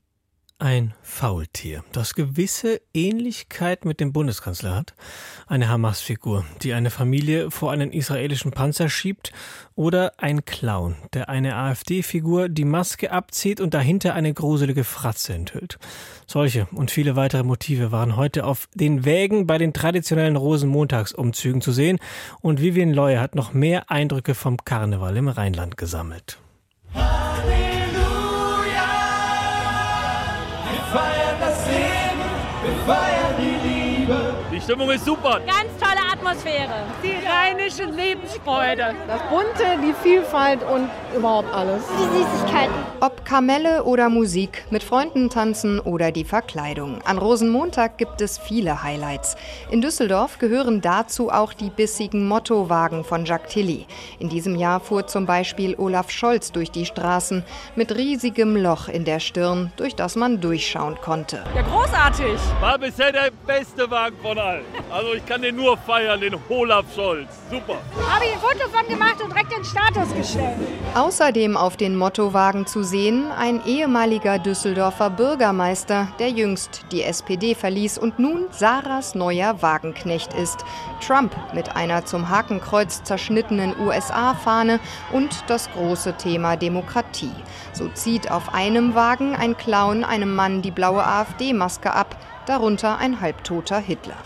[0.59, 4.94] Ein Faultier, das gewisse Ähnlichkeit mit dem Bundeskanzler hat.
[5.46, 9.32] Eine Hamas-Figur, die eine Familie vor einen israelischen Panzer schiebt.
[9.74, 15.78] Oder ein Clown, der eine AfD-Figur die Maske abzieht und dahinter eine gruselige Fratze enthüllt.
[16.26, 21.70] Solche und viele weitere Motive waren heute auf den Wägen bei den traditionellen Rosenmontagsumzügen zu
[21.70, 21.98] sehen.
[22.40, 26.38] Und Vivian Leuer hat noch mehr Eindrücke vom Karneval im Rheinland gesammelt.
[32.87, 34.34] Feiern die Liebe.
[34.53, 35.41] Die Stimmung ist super.
[35.41, 35.95] Ganz tolle
[36.27, 36.87] Atmosphäre.
[37.05, 38.95] Die rheinische Lebensfreude.
[39.07, 41.85] Das Bunte, die Vielfalt und überhaupt alles.
[41.87, 42.74] Die Süßigkeiten.
[43.01, 47.01] Ob Kamelle oder Musik, mit Freunden tanzen oder die Verkleidung.
[47.05, 49.37] An Rosenmontag gibt es viele Highlights.
[49.70, 53.87] In Düsseldorf gehören dazu auch die bissigen Mottowagen von Jacques Tilly.
[54.18, 57.45] In diesem Jahr fuhr zum Beispiel Olaf Scholz durch die Straßen
[57.77, 61.45] mit riesigem Loch in der Stirn, durch das man durchschauen konnte.
[61.55, 62.41] Ja, großartig.
[62.61, 64.64] War bisher der beste Wagen von allen.
[64.91, 67.29] Also ich kann den nur feiern, den Olaf Scholz.
[67.51, 67.77] Super.
[68.09, 70.57] Habe ich ein Foto von gemacht und direkt den Status gestellt.
[70.95, 77.99] Außerdem auf den Mottowagen zu sehen ein ehemaliger Düsseldorfer Bürgermeister, der jüngst die SPD verließ
[77.99, 80.64] und nun Sarahs neuer Wagenknecht ist.
[81.07, 84.81] Trump mit einer zum Hakenkreuz zerschnittenen USA-Fahne
[85.12, 87.33] und das große Thema Demokratie.
[87.73, 93.21] So zieht auf einem Wagen ein Clown einem Mann die blaue AfD-Maske ab, darunter ein
[93.21, 94.17] halbtoter Hitler.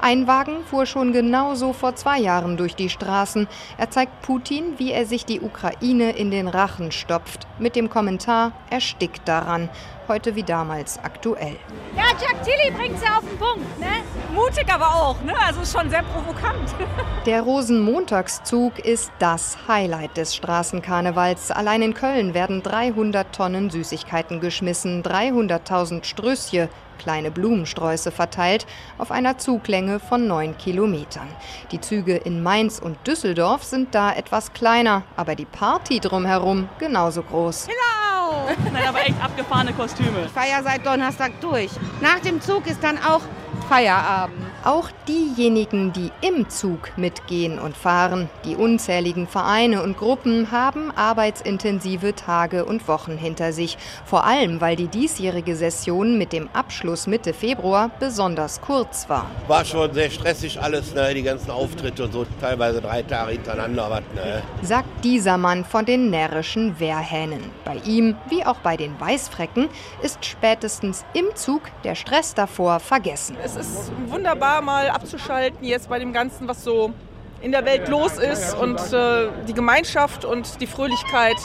[0.00, 3.48] Ein Wagen fuhr schon genauso vor zwei Jahren durch die Straßen.
[3.78, 8.52] Er zeigt Putin, wie er sich die Ukraine in den Rachen stopft, mit dem Kommentar,
[8.70, 9.68] erstickt daran.
[10.06, 11.56] Heute wie damals aktuell.
[11.96, 13.86] Ja, Jack Tilly bringt sie auf den Punkt, ne?
[14.32, 15.34] Mutig aber auch, ne?
[15.44, 16.74] Also ist schon sehr provokant.
[17.26, 21.50] Der Rosenmontagszug ist das Highlight des Straßenkarnevals.
[21.50, 28.66] Allein in Köln werden 300 Tonnen Süßigkeiten geschmissen, 300.000 Strößche, kleine Blumensträuße verteilt,
[28.98, 31.28] auf einer Zuglänge von neun Kilometern.
[31.70, 37.22] Die Züge in Mainz und Düsseldorf sind da etwas kleiner, aber die Party drumherum genauso
[37.22, 37.66] groß.
[37.66, 38.48] Genau!
[38.72, 40.24] Nein, aber echt abgefahrene Kostüme.
[40.26, 41.70] Ich feiere seit Donnerstag durch.
[42.00, 43.22] Nach dem Zug ist dann auch
[43.68, 44.38] Feierabend.
[44.64, 52.14] Auch diejenigen, die im Zug mitgehen und fahren, die unzähligen Vereine und Gruppen haben arbeitsintensive
[52.14, 53.76] Tage und Wochen hinter sich.
[54.06, 59.26] Vor allem, weil die diesjährige Session mit dem Abschluss Mitte Februar besonders kurz war.
[59.48, 61.12] War schon sehr stressig alles, ne?
[61.12, 63.90] die ganzen Auftritte und so, teilweise drei Tage hintereinander.
[63.90, 64.42] Was, ne?
[64.62, 67.50] Sagt dieser Mann von den närrischen Wehrhähnen.
[67.66, 69.68] Bei ihm, wie auch bei den Weißfrecken,
[70.02, 73.36] ist spätestens im Zug der Stress davor vergessen.
[73.44, 76.92] Es ist wunderbar, mal abzuschalten jetzt bei dem Ganzen, was so
[77.40, 81.36] in der Welt los ist und äh, die Gemeinschaft und die Fröhlichkeit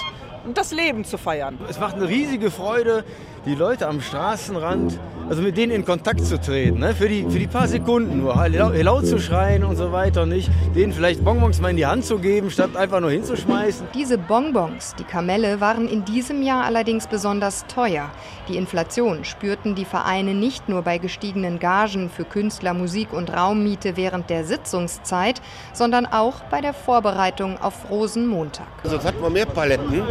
[0.46, 1.58] und das Leben zu feiern.
[1.70, 3.04] Es macht eine riesige Freude,
[3.46, 5.00] die Leute am Straßenrand,
[5.34, 6.94] also mit denen in Kontakt zu treten, ne?
[6.94, 10.52] für, die, für die paar Sekunden nur, laut, laut zu schreien und so weiter, nicht
[10.76, 13.88] denen vielleicht Bonbons mal in die Hand zu geben, statt einfach nur hinzuschmeißen.
[13.96, 18.12] Diese Bonbons, die Kamelle, waren in diesem Jahr allerdings besonders teuer.
[18.48, 23.98] Die Inflation spürten die Vereine nicht nur bei gestiegenen Gagen für Künstler, Musik und Raummiete
[23.98, 25.42] während der Sitzungszeit,
[25.74, 28.68] sondern auch bei der Vorbereitung auf Rosenmontag.
[28.84, 30.04] Sonst hatten wir mehr Paletten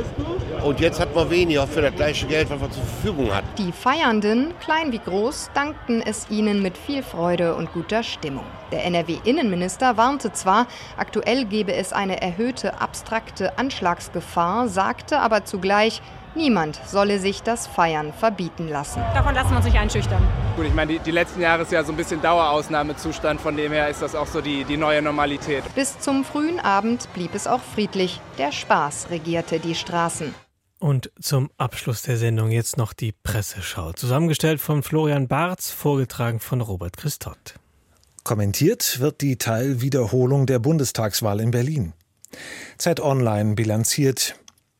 [0.65, 3.47] und jetzt hat man weniger für das gleiche Geld, was wir zur Verfügung hatten.
[3.59, 5.12] Die Feiernden, klein wie groß,
[5.55, 8.47] dankten es ihnen mit viel Freude und guter Stimmung.
[8.73, 16.01] Der NRW-Innenminister warnte zwar, aktuell gebe es eine erhöhte abstrakte Anschlagsgefahr, sagte aber zugleich,
[16.35, 19.03] Niemand solle sich das Feiern verbieten lassen.
[19.13, 20.23] Davon lassen wir uns nicht einschüchtern.
[20.57, 23.71] Gut, ich meine, die, die letzten Jahre ist ja so ein bisschen Dauerausnahmezustand, von dem
[23.73, 25.63] her ist das auch so die, die neue Normalität.
[25.75, 28.19] Bis zum frühen Abend blieb es auch friedlich.
[28.39, 30.35] Der Spaß regierte die Straßen.
[30.83, 33.93] Und zum Abschluss der Sendung jetzt noch die Presseschau.
[33.93, 37.55] Zusammengestellt von Florian Barz, vorgetragen von Robert Christott.
[38.25, 41.93] Kommentiert wird die Teilwiederholung der Bundestagswahl in Berlin.
[42.79, 44.35] Zeit Online bilanziert,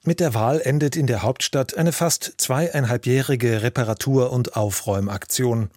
[0.05, 5.71] mit der Wahl endet in der Hauptstadt eine fast zweieinhalbjährige Reparatur- und Aufräumaktion.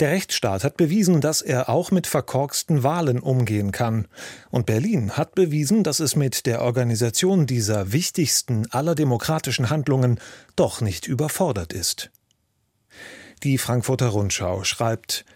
[0.00, 4.08] Der Rechtsstaat hat bewiesen, dass er auch mit verkorksten Wahlen umgehen kann.
[4.50, 10.20] Und Berlin hat bewiesen, dass es mit der Organisation dieser wichtigsten aller demokratischen Handlungen
[10.56, 12.10] doch nicht überfordert ist.
[13.42, 15.26] Die Frankfurter Rundschau schreibt,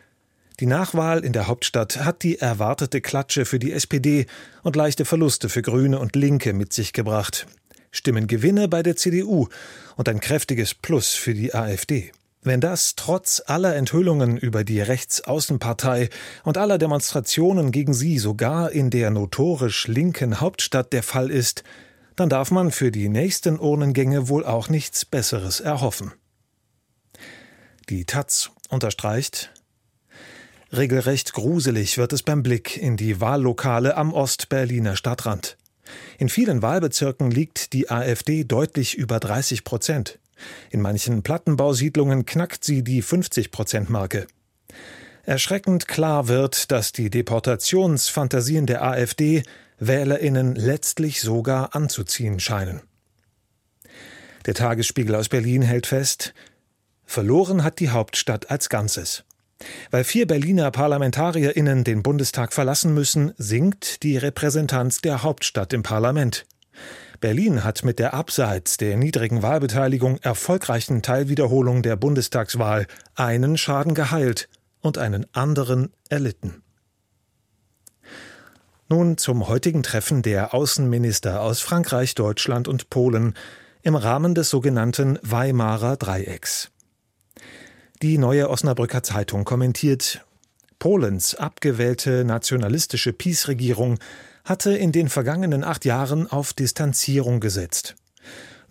[0.61, 4.26] die Nachwahl in der Hauptstadt hat die erwartete Klatsche für die SPD
[4.62, 7.47] und leichte Verluste für Grüne und Linke mit sich gebracht.
[7.91, 9.49] Stimmengewinne bei der CDU
[9.97, 12.12] und ein kräftiges Plus für die AfD.
[12.43, 16.09] Wenn das trotz aller Enthüllungen über die Rechtsaußenpartei
[16.43, 21.64] und aller Demonstrationen gegen sie sogar in der notorisch linken Hauptstadt der Fall ist,
[22.16, 26.12] dann darf man für die nächsten Urnengänge wohl auch nichts Besseres erhoffen.
[27.91, 29.53] Die Taz unterstreicht,
[30.72, 35.57] Regelrecht gruselig wird es beim Blick in die Wahllokale am Ostberliner Stadtrand.
[36.18, 40.18] In vielen Wahlbezirken liegt die AfD deutlich über 30 Prozent.
[40.70, 44.26] In manchen Plattenbausiedlungen knackt sie die 50 Prozent Marke.
[45.24, 49.43] Erschreckend klar wird, dass die Deportationsfantasien der AfD
[49.78, 52.80] WählerInnen letztlich sogar anzuziehen scheinen.
[54.47, 56.34] Der Tagesspiegel aus Berlin hält fest,
[57.05, 59.24] verloren hat die Hauptstadt als Ganzes.
[59.90, 66.46] Weil vier Berliner ParlamentarierInnen den Bundestag verlassen müssen, sinkt die Repräsentanz der Hauptstadt im Parlament.
[67.20, 74.48] Berlin hat mit der abseits der niedrigen Wahlbeteiligung erfolgreichen Teilwiederholung der Bundestagswahl einen Schaden geheilt
[74.80, 76.62] und einen anderen erlitten.
[78.88, 83.34] Nun zum heutigen Treffen der Außenminister aus Frankreich, Deutschland und Polen
[83.82, 86.70] im Rahmen des sogenannten Weimarer Dreiecks.
[88.03, 90.24] Die neue Osnabrücker Zeitung kommentiert,
[90.78, 93.98] Polens abgewählte nationalistische Peace-Regierung
[94.42, 97.96] hatte in den vergangenen acht Jahren auf Distanzierung gesetzt.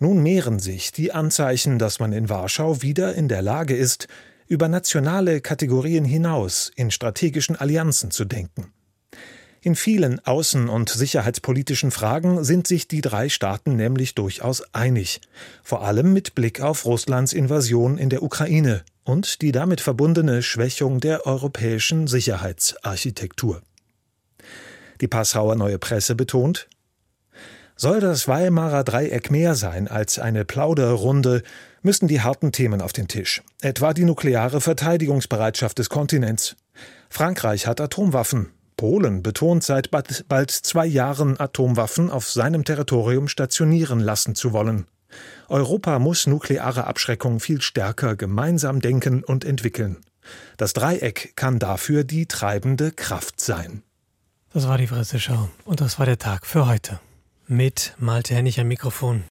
[0.00, 4.08] Nun mehren sich die Anzeichen, dass man in Warschau wieder in der Lage ist,
[4.48, 8.72] über nationale Kategorien hinaus in strategischen Allianzen zu denken.
[9.62, 15.20] In vielen außen- und sicherheitspolitischen Fragen sind sich die drei Staaten nämlich durchaus einig,
[15.62, 21.00] vor allem mit Blick auf Russlands Invasion in der Ukraine und die damit verbundene Schwächung
[21.00, 23.60] der europäischen Sicherheitsarchitektur.
[25.02, 26.66] Die Passauer Neue Presse betont,
[27.76, 31.42] soll das Weimarer Dreieck mehr sein als eine Plauderrunde,
[31.82, 36.56] müssen die harten Themen auf den Tisch, etwa die nukleare Verteidigungsbereitschaft des Kontinents.
[37.08, 38.50] Frankreich hat Atomwaffen,
[38.80, 44.86] Polen betont seit bald zwei Jahren Atomwaffen auf seinem Territorium stationieren lassen zu wollen.
[45.50, 49.98] Europa muss nukleare Abschreckung viel stärker gemeinsam denken und entwickeln.
[50.56, 53.82] Das Dreieck kann dafür die treibende Kraft sein.
[54.54, 57.00] Das war die Presseschau und das war der Tag für heute.
[57.46, 59.24] Mit Malte Hennig am Mikrofon.